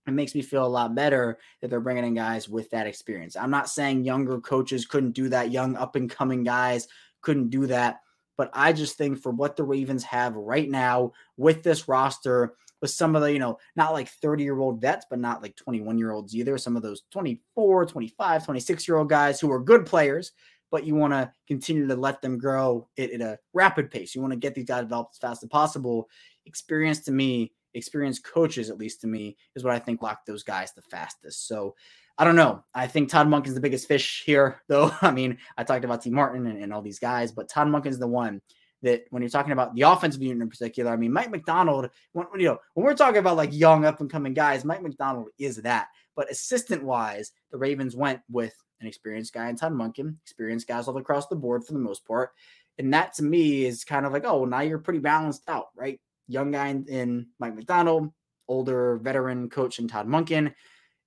it 0.08 0.12
makes 0.12 0.36
me 0.36 0.44
feel 0.44 0.66
a 0.66 0.68
lot 0.68 0.94
better 0.94 1.40
that 1.62 1.70
they're 1.70 1.80
bringing 1.80 2.06
in 2.06 2.14
guys 2.14 2.48
with 2.48 2.70
that 2.70 2.86
experience. 2.86 3.36
I'm 3.36 3.50
not 3.50 3.70
saying 3.70 4.04
younger 4.04 4.40
coaches 4.40 4.86
couldn't 4.86 5.14
do 5.14 5.30
that, 5.30 5.52
young 5.52 5.76
up 5.76 5.96
and 5.96 6.10
coming 6.10 6.44
guys 6.44 6.88
couldn't 7.22 7.50
do 7.50 7.66
that. 7.68 8.02
But 8.38 8.52
I 8.54 8.74
just 8.74 8.98
think 8.98 9.20
for 9.20 9.32
what 9.32 9.56
the 9.56 9.64
Ravens 9.64 10.04
have 10.04 10.36
right 10.36 10.70
now 10.70 11.14
with 11.38 11.64
this 11.64 11.88
roster, 11.88 12.54
with 12.86 12.92
some 12.92 13.16
of 13.16 13.24
the, 13.24 13.34
you 13.34 13.40
know, 13.40 13.58
not 13.76 13.94
like 13.94 14.08
30 14.08 14.44
year 14.44 14.60
old 14.60 14.80
vets, 14.80 15.08
but 15.10 15.18
not 15.18 15.42
like 15.42 15.56
21 15.56 15.98
year 15.98 16.12
olds 16.12 16.36
either. 16.36 16.56
Some 16.60 16.76
of 16.76 16.84
those 16.84 17.02
24, 17.10 17.88
25, 17.88 18.46
26 18.46 18.88
year 18.88 18.98
old 18.98 19.10
guys 19.10 19.40
who 19.40 19.52
are 19.52 19.60
good 19.60 19.88
players, 19.88 20.34
but 20.70 20.86
you 20.86 20.94
want 20.94 21.12
to 21.12 21.32
continue 21.48 21.88
to 21.88 21.96
let 21.96 22.22
them 22.22 22.38
grow 22.38 22.88
at, 23.00 23.10
at 23.10 23.22
a 23.22 23.40
rapid 23.54 23.90
pace. 23.90 24.14
You 24.14 24.22
want 24.22 24.34
to 24.34 24.40
get 24.40 24.54
these 24.54 24.66
guys 24.66 24.84
developed 24.84 25.16
as 25.16 25.18
fast 25.18 25.42
as 25.42 25.50
possible. 25.50 26.08
Experience 26.46 27.00
to 27.06 27.12
me, 27.12 27.54
experienced 27.74 28.24
coaches, 28.24 28.70
at 28.70 28.78
least 28.78 29.02
to 29.02 29.08
me, 29.08 29.36
is 29.56 29.64
what 29.64 29.74
I 29.74 29.80
think 29.80 30.04
locked 30.04 30.28
those 30.28 30.44
guys 30.44 30.72
the 30.74 30.84
fastest. 30.84 31.48
So 31.48 31.74
I 32.20 32.24
don't 32.24 32.36
know. 32.36 32.64
I 32.76 32.86
think 32.86 33.10
Todd 33.10 33.28
Monken's 33.28 33.56
the 33.56 33.62
biggest 33.62 33.88
fish 33.88 34.22
here, 34.28 34.62
though. 34.68 34.92
I 35.02 35.10
mean, 35.10 35.40
I 35.58 35.64
talked 35.64 35.86
about 35.86 36.04
Tee 36.04 36.12
Martin 36.12 36.46
and, 36.46 36.62
and 36.62 36.72
all 36.72 36.84
these 36.84 37.00
guys, 37.00 37.32
but 37.32 37.50
Todd 37.50 37.68
Monken's 37.68 37.98
the 37.98 38.08
one 38.08 38.42
that 38.86 39.04
when 39.10 39.24
you're 39.24 39.30
talking 39.30 39.52
about 39.52 39.74
the 39.74 39.82
offensive 39.82 40.22
unit 40.22 40.42
in 40.42 40.50
particular, 40.50 40.92
I 40.92 40.96
mean, 40.96 41.12
Mike 41.12 41.32
Macdonald, 41.32 41.90
when, 42.14 42.28
you 42.38 42.46
know, 42.46 42.60
when 42.76 42.86
we're 42.86 42.94
talking 42.94 43.18
about 43.18 43.36
like 43.36 43.52
young 43.52 43.84
up 43.84 44.00
and 44.00 44.10
coming 44.10 44.34
guys, 44.34 44.64
Mike 44.64 44.84
Macdonald 44.84 45.30
is 45.40 45.58
that. 45.58 45.88
But 46.16 46.32
assistant 46.32 46.84
wise, 46.84 47.32
the 47.52 47.58
Ravens 47.58 47.96
went 47.96 48.22
with 48.30 48.56
an 48.80 48.88
experienced 48.88 49.34
guy 49.34 49.50
in 49.50 49.56
Todd 49.56 49.74
Monken, 49.74 50.18
experienced 50.24 50.68
guys 50.68 50.88
all 50.88 50.98
across 50.98 51.28
the 51.28 51.36
board 51.36 51.66
for 51.66 51.74
the 51.74 51.80
most 51.80 52.06
part. 52.06 52.32
And 52.78 52.94
that 52.94 53.14
to 53.16 53.24
me 53.24 53.66
is 53.66 53.84
kind 53.84 54.06
of 54.06 54.14
like, 54.14 54.24
oh, 54.24 54.42
well, 54.42 54.50
now 54.50 54.62
you're 54.62 54.78
pretty 54.78 55.00
balanced 55.00 55.44
out, 55.48 55.68
right? 55.76 56.00
Young 56.28 56.52
guy 56.52 56.68
in, 56.68 56.86
in 56.88 57.28
Mike 57.40 57.56
Macdonald, 57.56 58.12
older 58.48 58.98
veteran 58.98 59.50
coach 59.50 59.80
in 59.80 59.88
Todd 59.88 60.08
Monken 60.08 60.54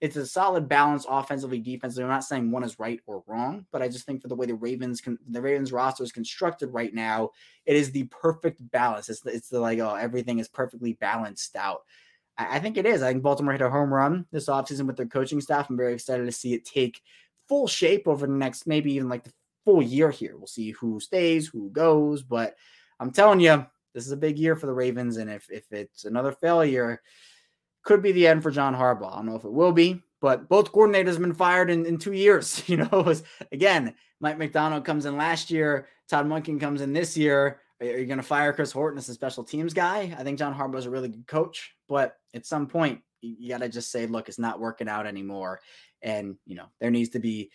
it's 0.00 0.16
a 0.16 0.26
solid 0.26 0.68
balance 0.68 1.06
offensively, 1.08 1.58
defensively. 1.58 2.04
I'm 2.04 2.10
not 2.10 2.24
saying 2.24 2.50
one 2.50 2.62
is 2.62 2.78
right 2.78 3.00
or 3.06 3.24
wrong, 3.26 3.66
but 3.72 3.82
I 3.82 3.88
just 3.88 4.06
think 4.06 4.22
for 4.22 4.28
the 4.28 4.34
way 4.36 4.46
the 4.46 4.54
Ravens 4.54 5.00
can, 5.00 5.18
the 5.28 5.42
Ravens 5.42 5.72
roster 5.72 6.04
is 6.04 6.12
constructed 6.12 6.68
right 6.68 6.94
now, 6.94 7.30
it 7.66 7.74
is 7.74 7.90
the 7.90 8.04
perfect 8.04 8.60
balance. 8.70 9.08
It's 9.08 9.20
the, 9.20 9.30
it's 9.30 9.48
the 9.48 9.58
like, 9.58 9.80
oh, 9.80 9.96
everything 9.96 10.38
is 10.38 10.48
perfectly 10.48 10.92
balanced 10.94 11.56
out. 11.56 11.82
I, 12.36 12.56
I 12.56 12.58
think 12.60 12.76
it 12.76 12.86
is. 12.86 13.02
I 13.02 13.10
think 13.10 13.24
Baltimore 13.24 13.52
hit 13.52 13.62
a 13.62 13.70
home 13.70 13.92
run 13.92 14.24
this 14.30 14.46
offseason 14.46 14.86
with 14.86 14.96
their 14.96 15.06
coaching 15.06 15.40
staff. 15.40 15.68
I'm 15.68 15.76
very 15.76 15.94
excited 15.94 16.24
to 16.24 16.32
see 16.32 16.54
it 16.54 16.64
take 16.64 17.00
full 17.48 17.66
shape 17.66 18.06
over 18.06 18.26
the 18.26 18.32
next, 18.32 18.66
maybe 18.68 18.92
even 18.92 19.08
like 19.08 19.24
the 19.24 19.32
full 19.64 19.82
year 19.82 20.12
here. 20.12 20.36
We'll 20.36 20.46
see 20.46 20.70
who 20.70 21.00
stays, 21.00 21.48
who 21.48 21.70
goes, 21.70 22.22
but 22.22 22.54
I'm 23.00 23.10
telling 23.10 23.40
you, 23.40 23.66
this 23.94 24.06
is 24.06 24.12
a 24.12 24.16
big 24.16 24.38
year 24.38 24.54
for 24.54 24.66
the 24.66 24.72
Ravens. 24.74 25.16
And 25.16 25.28
if, 25.28 25.50
if 25.50 25.64
it's 25.72 26.04
another 26.04 26.30
failure, 26.30 27.02
could 27.88 28.02
be 28.02 28.12
the 28.12 28.26
end 28.26 28.42
for 28.42 28.50
John 28.50 28.74
Harbaugh. 28.74 29.14
I 29.14 29.16
don't 29.16 29.24
know 29.24 29.36
if 29.36 29.46
it 29.46 29.52
will 29.52 29.72
be, 29.72 30.02
but 30.20 30.46
both 30.46 30.72
coordinators 30.72 31.12
have 31.12 31.20
been 31.20 31.32
fired 31.32 31.70
in, 31.70 31.86
in 31.86 31.96
two 31.96 32.12
years. 32.12 32.62
You 32.68 32.76
know, 32.76 32.88
was, 33.00 33.22
again, 33.50 33.94
Mike 34.20 34.36
Macdonald 34.36 34.84
comes 34.84 35.06
in 35.06 35.16
last 35.16 35.50
year, 35.50 35.88
Todd 36.06 36.26
Monken 36.26 36.60
comes 36.60 36.82
in 36.82 36.92
this 36.92 37.16
year. 37.16 37.62
Are 37.80 37.86
you 37.86 38.04
going 38.04 38.18
to 38.18 38.22
fire 38.22 38.52
Chris 38.52 38.72
Horton 38.72 38.98
as 38.98 39.08
a 39.08 39.14
special 39.14 39.42
teams 39.42 39.72
guy? 39.72 40.14
I 40.18 40.22
think 40.22 40.38
John 40.38 40.54
Harbaugh 40.54 40.76
is 40.76 40.84
a 40.84 40.90
really 40.90 41.08
good 41.08 41.26
coach, 41.26 41.72
but 41.88 42.16
at 42.34 42.44
some 42.44 42.66
point, 42.66 43.00
you 43.22 43.48
got 43.48 43.60
to 43.60 43.70
just 43.70 43.90
say, 43.90 44.06
look, 44.06 44.28
it's 44.28 44.38
not 44.38 44.60
working 44.60 44.88
out 44.88 45.06
anymore. 45.06 45.60
And, 46.02 46.36
you 46.44 46.56
know, 46.56 46.66
there 46.80 46.90
needs 46.90 47.10
to 47.10 47.20
be 47.20 47.50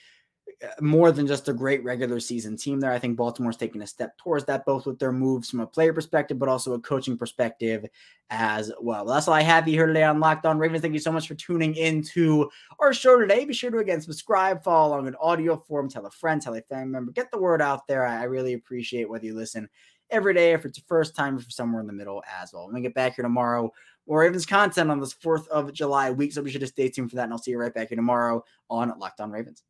more 0.80 1.12
than 1.12 1.28
just 1.28 1.50
a 1.50 1.54
great 1.54 1.84
regular 1.84 2.20
season 2.20 2.56
team 2.56 2.80
there. 2.80 2.92
I 2.92 3.00
think 3.00 3.18
Baltimore's 3.18 3.58
taking 3.58 3.82
a 3.82 3.88
step 3.88 4.18
towards 4.18 4.46
that, 4.46 4.66
both 4.66 4.86
with 4.86 5.00
their 5.00 5.12
moves 5.12 5.50
from 5.50 5.60
a 5.60 5.68
player 5.68 5.94
perspective, 5.94 6.40
but 6.40 6.50
also 6.50 6.74
a 6.74 6.80
coaching 6.80 7.18
perspective 7.18 7.86
as 8.30 8.72
well. 8.80 9.06
That's 9.06 9.28
all 9.28 9.34
I 9.34 9.42
have 9.42 9.68
you 9.68 9.74
here 9.74 9.88
today 9.88 10.04
on 10.04 10.20
Locked 10.20 10.46
On 10.46 10.58
Ravens. 10.58 10.82
Thank 10.82 10.94
you 10.94 11.00
so 11.00 11.12
much 11.12 11.28
for 11.28 11.36
tuning 11.36 11.76
into 11.76 12.50
our 12.80 12.94
show 12.94 13.20
today. 13.20 13.46
Be 13.46 13.54
sure 13.54 13.72
to 13.72 13.80
again 13.80 14.02
subscribe, 14.02 14.64
follow 14.64 14.96
along 14.96 15.08
in 15.08 15.16
audio 15.16 15.58
form, 15.58 15.90
tell 15.90 16.06
a 16.06 16.12
friend, 16.12 16.42
tell 16.42 16.56
a 16.56 16.62
family 16.62 16.92
member, 16.92 17.12
get 17.12 17.32
the 17.32 17.40
word 17.40 17.62
out 17.62 17.88
there. 17.88 18.06
I 18.06 18.24
really 18.24 18.54
appreciate 18.54 19.10
whether 19.10 19.26
you 19.26 19.36
listen 19.36 19.70
every 20.10 20.34
day, 20.34 20.54
if 20.54 20.66
it's 20.66 20.78
your 20.78 20.86
first 20.88 21.16
time, 21.16 21.38
or 21.38 21.42
somewhere 21.50 21.82
in 21.82 21.88
the 21.88 21.94
middle 21.94 22.24
as 22.42 22.54
well. 22.54 22.66
When 22.66 22.76
we 22.76 22.82
get 22.82 22.94
back 22.94 23.16
here 23.16 23.24
tomorrow, 23.24 23.72
more 24.08 24.20
Ravens 24.20 24.46
content 24.46 24.92
on 24.92 25.00
this 25.00 25.14
4th 25.14 25.48
of 25.48 25.74
July 25.74 26.12
week. 26.12 26.34
So 26.34 26.42
be 26.42 26.52
sure 26.52 26.60
to 26.60 26.68
stay 26.68 26.90
tuned 26.90 27.10
for 27.10 27.16
that. 27.16 27.24
And 27.24 27.34
I'll 27.34 27.40
see 27.40 27.52
you 27.52 27.58
right 27.58 27.74
back 27.74 27.90
here 27.90 27.96
tomorrow 27.96 28.44
on 28.70 28.94
Locked 29.00 29.22
On 29.22 29.32
Ravens. 29.32 29.64